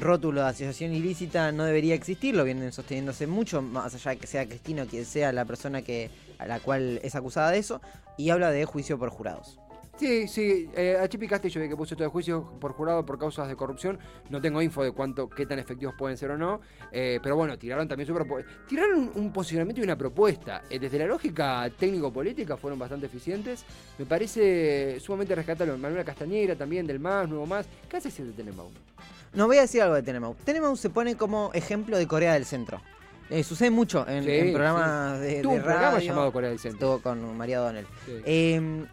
rótulo 0.00 0.42
de 0.42 0.48
asociación 0.48 0.92
ilícita 0.92 1.52
no 1.52 1.64
debería 1.64 1.94
existir, 1.94 2.34
lo 2.34 2.44
vienen 2.44 2.72
sosteniéndose 2.72 3.26
mucho, 3.26 3.62
más 3.62 3.94
allá 3.94 4.12
de 4.12 4.16
que 4.18 4.26
sea 4.26 4.46
Cristina 4.46 4.82
o 4.84 4.86
quien 4.86 5.04
sea 5.04 5.32
la 5.32 5.44
persona 5.44 5.82
que 5.82 6.10
a 6.38 6.46
la 6.46 6.60
cual 6.60 7.00
es 7.02 7.14
acusada 7.14 7.50
de 7.50 7.58
eso, 7.58 7.80
y 8.18 8.30
habla 8.30 8.50
de 8.50 8.64
juicio 8.64 8.98
por 8.98 9.10
jurados. 9.10 9.58
Sí, 9.98 10.28
sí, 10.28 10.68
eh, 10.76 10.98
a 11.00 11.08
Chipi 11.08 11.26
Castillo 11.26 11.58
vi 11.62 11.68
que 11.70 11.76
puso 11.76 11.94
todo 11.96 12.04
de 12.04 12.10
juicio 12.10 12.52
por 12.60 12.72
jurado 12.72 13.06
por 13.06 13.18
causas 13.18 13.48
de 13.48 13.56
corrupción. 13.56 13.98
No 14.28 14.42
tengo 14.42 14.60
info 14.60 14.82
de 14.84 14.92
cuánto, 14.92 15.28
qué 15.28 15.46
tan 15.46 15.58
efectivos 15.58 15.94
pueden 15.96 16.18
ser 16.18 16.30
o 16.32 16.36
no. 16.36 16.60
eh, 16.92 17.18
pero 17.22 17.34
bueno, 17.36 17.56
tiraron 17.58 17.88
también 17.88 18.06
su 18.06 18.12
propuesta. 18.12 18.50
Tiraron 18.68 19.10
un 19.14 19.32
posicionamiento 19.32 19.80
y 19.80 19.84
una 19.84 19.96
propuesta. 19.96 20.62
Eh, 20.68 20.78
desde 20.78 20.98
la 20.98 21.06
lógica 21.06 21.70
técnico-política 21.78 22.58
fueron 22.58 22.78
bastante 22.78 23.06
eficientes. 23.06 23.64
Me 23.98 24.04
parece 24.04 25.00
sumamente 25.00 25.34
rescatable. 25.34 25.74
Manuela 25.76 26.04
Castañera 26.04 26.54
también, 26.56 26.86
del 26.86 27.00
MAS, 27.00 27.28
Nuevo 27.28 27.46
MAS. 27.46 27.66
¿Qué 27.88 27.96
hace 27.96 28.22
de 28.22 28.32
Tenemau? 28.32 28.68
No 29.32 29.46
voy 29.46 29.56
a 29.56 29.62
decir 29.62 29.80
algo 29.80 29.94
de 29.94 30.02
Tenemau. 30.02 30.34
Tenemau 30.44 30.76
se 30.76 30.90
pone 30.90 31.16
como 31.16 31.50
ejemplo 31.54 31.96
de 31.96 32.06
Corea 32.06 32.34
del 32.34 32.44
Centro. 32.44 32.82
Eh, 33.30 33.42
sucede 33.42 33.70
mucho 33.70 34.06
en, 34.06 34.24
Sí, 34.24 34.30
en 34.30 34.52
programas 34.52 35.20
de, 35.20 35.40
Tuvo 35.40 35.52
de 35.54 35.58
un 35.58 35.64
programa 35.64 35.98
llamado 36.00 36.32
Corea 36.32 36.50
del 36.50 36.58
Centro. 36.58 36.96
Estuvo 36.96 37.02
con 37.02 37.36
María 37.36 37.58
Donnell. 37.60 37.86
Sí. 38.04 38.12
Eh, 38.24 38.86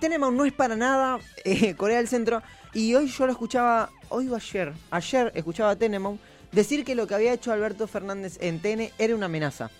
Tenemos 0.00 0.32
no 0.32 0.44
es 0.44 0.52
para 0.52 0.76
nada 0.76 1.18
eh, 1.44 1.74
Corea 1.74 1.98
del 1.98 2.08
Centro. 2.08 2.42
Y 2.72 2.94
hoy 2.94 3.08
yo 3.08 3.26
lo 3.26 3.32
escuchaba, 3.32 3.90
hoy 4.08 4.28
o 4.28 4.36
ayer, 4.36 4.72
ayer 4.90 5.32
escuchaba 5.34 5.70
a 5.70 5.76
Tenemon 5.76 6.18
decir 6.52 6.84
que 6.84 6.94
lo 6.94 7.06
que 7.06 7.14
había 7.14 7.32
hecho 7.32 7.52
Alberto 7.52 7.86
Fernández 7.86 8.38
en 8.40 8.60
TN 8.60 8.90
era 8.98 9.14
una 9.14 9.26
amenaza. 9.26 9.70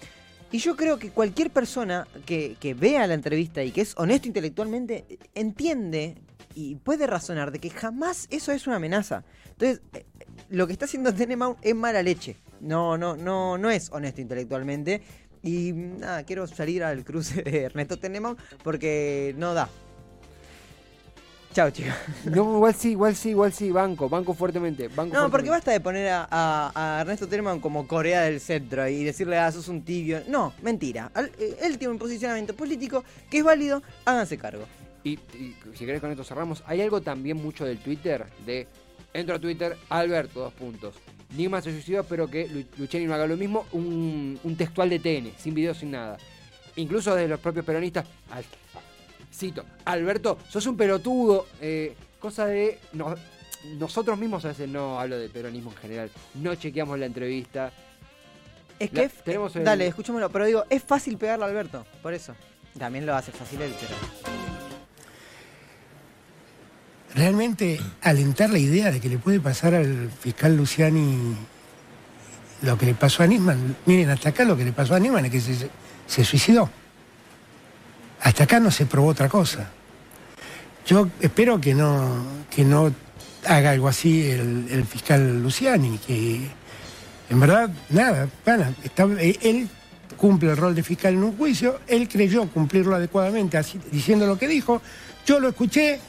Y 0.53 0.59
yo 0.59 0.77
creo 0.77 0.99
que 0.99 1.11
cualquier 1.11 1.51
persona 1.51 2.07
que, 2.25 2.57
que 2.61 2.75
vea 2.75 3.07
la 3.07 3.15
entrevista 3.15 3.63
y 3.63 3.73
que 3.73 3.81
es 3.81 3.95
honesto 3.97 4.29
intelectualmente, 4.29 5.19
entiende 5.35 6.17
y 6.55 6.77
puede 6.77 7.07
razonar 7.07 7.51
de 7.51 7.59
que 7.59 7.71
jamás 7.71 8.27
eso 8.31 8.53
es 8.53 8.67
una 8.67 8.77
amenaza. 8.77 9.25
Entonces, 9.51 9.83
eh, 9.93 10.07
lo 10.49 10.67
que 10.67 10.73
está 10.73 10.85
haciendo 10.87 11.15
Tenenbaum 11.15 11.57
es 11.63 11.75
mala 11.75 12.03
leche. 12.03 12.37
No, 12.61 12.97
no, 12.97 13.17
no, 13.17 13.59
no 13.59 13.71
es 13.71 13.91
honesto 13.91 14.21
intelectualmente. 14.21 15.03
Y 15.43 15.73
nada, 15.73 16.25
quiero 16.25 16.47
salir 16.47 16.83
al 16.83 17.05
cruce 17.05 17.43
de 17.43 17.65
Ernesto 17.65 17.99
Tenenbaum 17.99 18.37
porque 18.63 19.35
no 19.37 19.55
da. 19.55 19.69
Chao, 21.57 21.71
chicos. 21.71 21.95
No, 22.27 22.57
igual 22.57 22.75
sí, 22.75 22.91
igual 22.91 23.17
sí, 23.17 23.31
igual 23.31 23.51
sí. 23.51 23.71
Banco, 23.71 24.11
banco 24.11 24.35
fuertemente. 24.35 24.89
Banco 24.89 25.15
No, 25.17 25.31
porque 25.31 25.49
basta 25.49 25.71
de 25.71 25.81
poner 25.81 26.07
a, 26.09 26.29
a- 26.31 26.99
a 26.99 27.01
Ernesto 27.01 27.27
Tenenbaum 27.27 27.61
como 27.61 27.89
Corea 27.89 28.21
del 28.25 28.41
Centro 28.43 28.87
y 28.87 29.03
decirle, 29.05 29.39
ah, 29.39 29.51
sos 29.51 29.69
un 29.69 29.83
tibio. 29.83 30.21
No, 30.29 30.53
mentira. 30.61 31.11
Al- 31.15 31.33
eh, 31.39 31.57
él 31.63 31.79
tiene 31.79 31.93
un 31.93 31.99
posicionamiento 31.99 32.55
político 32.55 33.05
que 33.31 33.39
es 33.39 33.45
válido, 33.45 33.83
háganse 34.05 34.37
cargo. 34.37 34.67
Y, 35.03 35.13
y 35.13 35.57
si 35.75 35.87
querés 35.87 36.03
con 36.03 36.11
esto 36.11 36.25
cerramos, 36.25 36.63
hay 36.67 36.83
algo 36.83 37.01
también 37.01 37.39
mucho 37.39 37.65
del 37.65 37.79
Twitter, 37.79 38.27
de 38.45 38.67
entro 39.15 39.37
a 39.37 39.39
Twitter, 39.39 39.79
Alberto, 39.89 40.41
dos 40.41 40.53
puntos. 40.53 40.95
Nima 41.39 41.63
se 41.63 41.71
suicidó, 41.73 42.05
pero 42.05 42.29
que 42.29 42.49
Lu- 42.49 42.67
Luciani 42.77 43.07
no 43.07 43.15
haga 43.15 43.27
lo 43.27 43.39
mismo, 43.39 43.65
un, 43.73 44.39
un 44.45 44.57
textual 44.59 44.91
de 44.91 44.99
TN, 44.99 45.33
sin 45.39 45.55
video, 45.55 45.73
sin 45.73 45.93
nada. 45.93 46.19
Incluso 46.75 47.15
de 47.15 47.27
los 47.29 47.41
propios 47.41 47.65
peronistas, 47.65 48.05
al- 48.31 48.45
cito, 49.33 49.65
Alberto, 49.85 50.39
sos 50.49 50.67
un 50.67 50.77
pelotudo, 50.77 51.47
eh, 51.61 51.95
cosa 52.21 52.47
de... 52.47 52.79
no- 52.93 53.15
nosotros 53.79 54.17
mismos 54.17 54.45
a 54.45 54.49
veces 54.49 54.69
no 54.69 55.01
hablo 55.01 55.19
de 55.19 55.29
peronismo 55.29 55.73
en 55.73 55.77
general, 55.79 56.11
no 56.35 56.55
chequeamos 56.55 56.99
la 57.01 57.07
entrevista. 57.07 57.73
Es 58.79 58.93
La- 58.93 59.01
que 59.01 59.07
es- 59.07 59.25
tenemos 59.25 59.57
el- 59.57 59.65
Dale, 59.65 59.87
escuchémoslo. 59.89 60.31
Pero 60.31 60.45
digo, 60.45 60.65
es 60.71 60.83
fácil 60.85 61.17
pegarle 61.19 61.47
a 61.47 61.49
Alberto, 61.49 61.85
por 62.03 62.15
eso. 62.15 62.35
También 62.79 63.07
lo 63.07 63.17
hace 63.17 63.33
fácil 63.33 63.61
él, 63.63 63.75
pero... 63.81 63.95
realmente 67.15 67.81
alentar 68.03 68.51
la 68.51 68.59
idea 68.59 68.91
de 68.93 69.01
que 69.01 69.09
le 69.09 69.19
puede 69.19 69.41
pasar 69.41 69.75
al 69.75 70.11
fiscal 70.11 70.57
Luciani 70.57 71.35
lo 72.63 72.77
que 72.79 72.87
le 72.87 72.95
pasó 72.95 73.23
a 73.23 73.27
Nisman. 73.27 73.77
Miren, 73.87 74.11
hasta 74.11 74.29
acá 74.31 74.45
lo 74.45 74.57
que 74.57 74.65
le 74.65 74.73
pasó 74.73 74.95
a 74.95 74.99
Nisman 75.01 75.25
es 75.27 75.31
que 75.33 75.41
se, 75.41 75.71
se 76.07 76.25
suicidó. 76.25 76.71
Hasta 78.23 78.45
acá 78.45 78.61
no 78.61 78.71
se 78.71 78.87
probó 78.87 79.09
otra 79.09 79.29
cosa. 79.29 79.69
Yo 80.87 81.09
espero 81.21 81.61
que 81.61 81.75
no, 81.75 82.25
que 82.51 82.65
no 82.65 82.93
haga 83.47 83.71
algo 83.71 83.89
así 83.89 84.31
el, 84.31 84.67
el 84.71 84.85
fiscal 84.85 85.43
Luciani, 85.43 85.99
que 85.99 86.41
en 87.29 87.41
verdad, 87.41 87.71
nada, 87.91 88.29
pana, 88.45 88.73
está- 88.85 89.05
él 89.21 89.69
cumple 90.17 90.51
el 90.51 90.57
rol 90.57 90.75
de 90.75 90.83
fiscal 90.83 91.15
en 91.15 91.25
un 91.25 91.37
juicio, 91.37 91.81
él 91.87 92.09
creyó 92.09 92.49
cumplirlo 92.49 92.95
adecuadamente 92.97 93.59
así, 93.59 93.79
diciendo 93.91 94.27
lo 94.27 94.39
que 94.39 94.49
dijo, 94.49 94.81
yo 95.27 95.41
lo 95.41 95.49
escuché, 95.49 96.01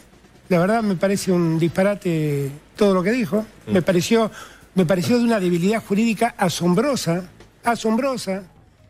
la 0.50 0.60
verdad 0.60 0.82
me 0.84 0.96
parece 0.96 1.32
un 1.32 1.60
disparate 1.60 2.52
todo 2.76 2.94
lo 2.94 3.04
que 3.04 3.12
dijo, 3.12 3.46
me 3.68 3.82
pareció, 3.82 4.32
me 4.76 4.86
pareció 4.86 5.18
de 5.18 5.24
una 5.24 5.40
debilidad 5.40 5.84
jurídica 5.84 6.36
asombrosa, 6.38 7.24
asombrosa. 7.64 8.44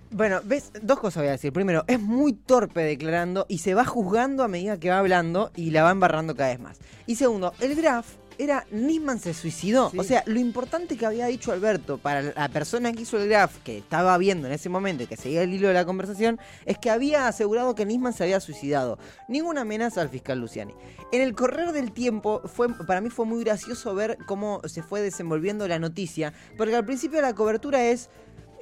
Bueno, 0.10 0.40
ves, 0.44 0.72
dos 0.82 1.00
cosas 1.00 1.24
voy 1.24 1.28
a 1.28 1.32
decir. 1.32 1.52
Primero, 1.52 1.84
es 1.88 2.00
muy 2.00 2.34
torpe 2.34 2.82
declarando 2.82 3.46
y 3.50 3.58
se 3.58 3.74
va 3.74 3.84
juzgando 3.84 4.44
a 4.44 4.48
medida 4.48 4.80
que 4.80 4.90
va 4.90 5.00
hablando 5.00 5.52
y 5.56 5.72
la 5.72 5.84
va 5.84 5.92
embarrando 5.92 6.36
cada 6.36 6.50
vez 6.50 6.60
más. 6.60 6.80
Y 7.06 7.16
segundo, 7.16 7.54
el 7.60 7.76
graph 7.76 8.08
era 8.38 8.66
Nisman 8.72 9.20
se 9.20 9.34
suicidó. 9.34 9.90
Sí. 9.90 10.00
O 10.00 10.04
sea, 10.04 10.24
lo 10.26 10.40
importante 10.40 10.96
que 10.96 11.06
había 11.06 11.26
dicho 11.26 11.52
Alberto 11.52 11.98
para 11.98 12.22
la 12.22 12.50
persona 12.50 12.94
que 12.94 13.02
hizo 13.02 13.18
el 13.18 13.28
graph, 13.28 13.58
que 13.64 13.80
estaba 13.80 14.18
viendo 14.18 14.48
en 14.48 14.54
ese 14.54 14.70
momento 14.70 15.04
y 15.04 15.08
que 15.08 15.18
seguía 15.18 15.42
el 15.42 15.54
hilo 15.54 15.68
de 15.68 15.74
la 15.74 15.86
conversación, 15.86 16.40
es 16.66 16.78
que 16.78 16.90
había 16.90 17.28
asegurado 17.28 17.76
que 17.76 17.86
Nisman 17.86 18.14
se 18.14 18.24
había 18.24 18.40
suicidado. 18.40 19.00
Ninguna 19.28 19.62
amenaza 19.62 20.02
al 20.02 20.10
fiscal 20.10 20.40
Luciani. 20.40 20.74
En 21.12 21.22
el 21.22 21.34
correr 21.34 21.72
del 21.72 21.92
tiempo, 21.92 22.42
fue, 22.46 22.70
para 22.86 23.02
mí 23.02 23.10
fue 23.10 23.26
muy 23.26 23.44
gracioso 23.44 23.94
ver 23.96 24.18
cómo 24.26 24.62
se 24.66 24.84
fue 24.84 25.02
desenvolviendo 25.02 25.68
la 25.68 25.80
noticia, 25.80 26.34
porque 26.58 26.76
al 26.76 26.86
principio 26.86 27.22
la 27.22 27.34
cobertura 27.34 27.84
es 27.86 28.10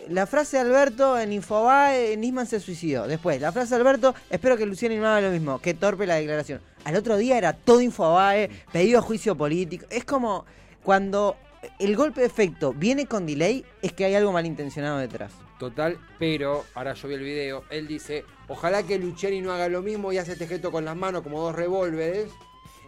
la 0.10 0.28
frase 0.28 0.58
de 0.58 0.64
Alberto 0.64 1.18
en 1.18 1.34
Infobae, 1.34 2.16
Nisman 2.18 2.46
se 2.46 2.60
suicidó. 2.60 3.08
Después, 3.08 3.42
la 3.42 3.52
frase 3.52 3.76
de 3.76 3.82
Alberto, 3.82 4.14
espero 4.30 4.58
que 4.58 4.66
Luciani 4.66 4.98
no 4.98 5.08
haga 5.08 5.22
lo 5.22 5.32
mismo. 5.32 5.60
Qué 5.60 5.74
torpe 5.74 6.06
la 6.06 6.16
declaración. 6.16 6.62
Al 6.84 6.96
otro 6.96 7.18
día 7.18 7.38
era 7.38 7.54
todo 7.54 7.82
Infobae, 7.82 8.50
pedido 8.72 9.00
a 9.00 9.02
juicio 9.02 9.36
político. 9.36 9.86
Es 9.90 10.06
como 10.06 10.46
cuando 10.84 11.36
el 11.80 11.96
golpe 11.96 12.22
de 12.22 12.28
efecto 12.28 12.74
viene 12.74 13.08
con 13.08 13.26
delay, 13.26 13.66
es 13.82 13.94
que 13.94 14.06
hay 14.06 14.16
algo 14.16 14.32
malintencionado 14.32 14.98
detrás. 15.00 15.32
Total, 15.60 15.98
pero 16.20 16.66
ahora 16.74 16.94
yo 16.94 17.08
vi 17.08 17.14
el 17.14 17.24
video, 17.24 17.64
él 17.70 17.88
dice, 17.88 18.26
ojalá 18.48 18.84
que 18.84 19.00
Luciani 19.00 19.42
no 19.42 19.54
haga 19.54 19.70
lo 19.70 19.82
mismo 19.82 20.12
y 20.12 20.18
hace 20.18 20.34
este 20.34 20.48
gesto 20.48 20.72
con 20.72 20.84
las 20.86 20.96
manos 20.96 21.22
como 21.22 21.42
dos 21.42 21.56
revólveres. 21.56 22.30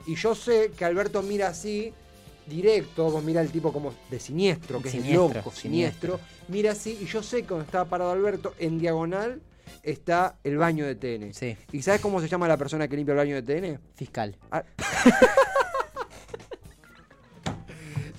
Y 0.06 0.16
yo 0.16 0.36
sé 0.36 0.72
que 0.78 0.86
Alberto 0.86 1.22
mira 1.22 1.48
así, 1.48 1.94
directo, 2.48 3.10
vos 3.10 3.24
mira 3.24 3.42
el 3.42 3.50
tipo 3.50 3.72
como 3.74 3.94
de 4.10 4.20
siniestro, 4.20 4.82
que 4.82 4.90
Siniestro, 4.90 5.28
es 5.28 5.36
loco, 5.36 5.52
siniestro. 5.52 6.20
Mira 6.48 6.72
así, 6.72 6.98
y 7.02 7.06
yo 7.06 7.22
sé 7.22 7.42
que 7.42 7.48
cuando 7.48 7.66
estaba 7.66 7.86
parado 7.86 8.12
Alberto, 8.12 8.54
en 8.60 8.80
diagonal 8.80 9.42
está 9.84 10.38
el 10.44 10.58
baño 10.58 10.86
de 10.86 10.96
TN. 10.96 11.34
Sí. 11.34 11.58
¿Y 11.72 11.82
sabes 11.82 12.02
cómo 12.02 12.22
se 12.22 12.28
llama 12.28 12.48
la 12.48 12.58
persona 12.58 12.88
que 12.88 12.96
limpia 12.96 13.14
el 13.14 13.18
baño 13.18 13.42
de 13.42 13.44
TN? 13.44 13.80
Fiscal. 13.96 14.36
Ah. 14.52 14.64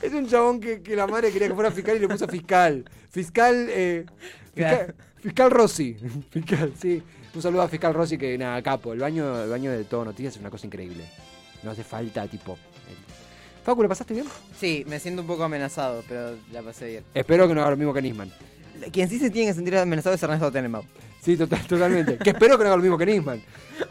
es 0.03 0.13
un 0.13 0.29
chabón 0.29 0.61
que, 0.61 0.83
que 0.83 0.97
la 0.97 1.07
madre 1.07 1.31
quería 1.31 1.49
que 1.49 1.55
fuera 1.55 1.71
fiscal 1.71 1.97
y 1.97 2.01
le 2.01 2.09
puso 2.09 2.27
fiscal. 2.29 2.85
Fiscal, 3.11 3.67
eh, 3.71 4.07
fiscal, 4.55 4.95
fiscal 5.17 5.51
Rossi. 5.51 5.97
Fiscal, 6.31 6.73
sí. 6.81 7.03
Un 7.35 7.43
saludo 7.43 7.63
a 7.63 7.69
Fiscal 7.69 7.95
Rossi 7.95 8.17
que 8.19 8.37
nada, 8.39 8.61
capo. 8.63 8.93
El 8.93 9.01
baño, 9.01 9.43
el 9.43 9.51
baño 9.51 9.71
de 9.71 9.85
todo 9.85 10.05
noticias 10.05 10.35
es 10.35 10.41
una 10.41 10.51
cosa 10.51 10.67
increíble. 10.67 11.05
No 11.63 11.71
hace 11.71 11.85
falta, 11.85 12.27
tipo. 12.27 12.57
Facu, 13.69 13.83
¿le 13.83 13.89
pasaste 13.91 14.15
bien? 14.15 14.25
Sí, 14.59 14.83
me 14.89 14.99
siento 14.99 15.21
un 15.21 15.29
poco 15.29 15.45
amenazado, 15.45 16.03
pero 16.09 16.37
la 16.53 16.63
pasé 16.63 16.87
bien. 16.89 17.05
Espero 17.13 17.47
que 17.47 17.55
no 17.55 17.61
haga 17.61 17.73
lo 17.73 17.77
mismo 17.77 17.93
que 17.93 18.01
Nisman. 18.01 18.33
Quien 18.91 19.11
sí 19.11 19.19
se 19.19 19.29
tiene 19.29 19.49
que 19.51 19.55
sentir 19.55 19.77
amenazado 19.77 20.15
es 20.15 20.23
Ernesto 20.23 20.51
Tenenbaum. 20.51 20.87
Sí, 21.21 21.37
total, 21.37 21.61
totalmente. 21.67 22.17
que 22.17 22.31
espero 22.31 22.57
que 22.57 22.65
no 22.65 22.69
haga 22.71 22.77
lo 22.77 22.83
mismo 22.83 22.97
que 22.97 23.05
Nisman. 23.05 23.43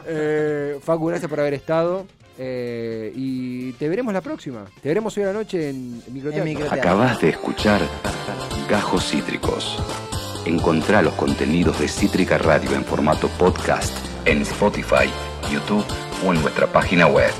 Eh, 0.04 0.80
Facu, 0.82 1.06
gracias 1.06 1.30
por 1.30 1.38
haber 1.38 1.54
estado. 1.54 2.06
eh, 2.38 3.12
y 3.14 3.70
te 3.74 3.88
veremos 3.88 4.12
la 4.12 4.20
próxima. 4.20 4.64
Te 4.82 4.88
veremos 4.88 5.16
hoy 5.16 5.22
a 5.22 5.26
la 5.26 5.32
noche 5.34 5.68
en, 5.70 6.02
en 6.06 6.12
Microteatro. 6.12 6.42
En 6.48 6.56
Microteatro. 6.56 6.80
Acabas 6.90 7.20
de 7.20 7.28
escuchar 7.28 7.80
Gajos 8.68 9.08
Cítricos. 9.10 9.80
Encontrá 10.44 11.02
los 11.02 11.14
contenidos 11.14 11.78
de 11.78 11.86
Cítrica 11.86 12.36
Radio 12.38 12.72
en 12.74 12.84
formato 12.84 13.28
podcast 13.38 13.92
en 14.24 14.42
Spotify, 14.42 15.08
YouTube 15.52 15.84
o 16.26 16.32
en 16.34 16.40
nuestra 16.42 16.66
página 16.66 17.06
web. 17.06 17.30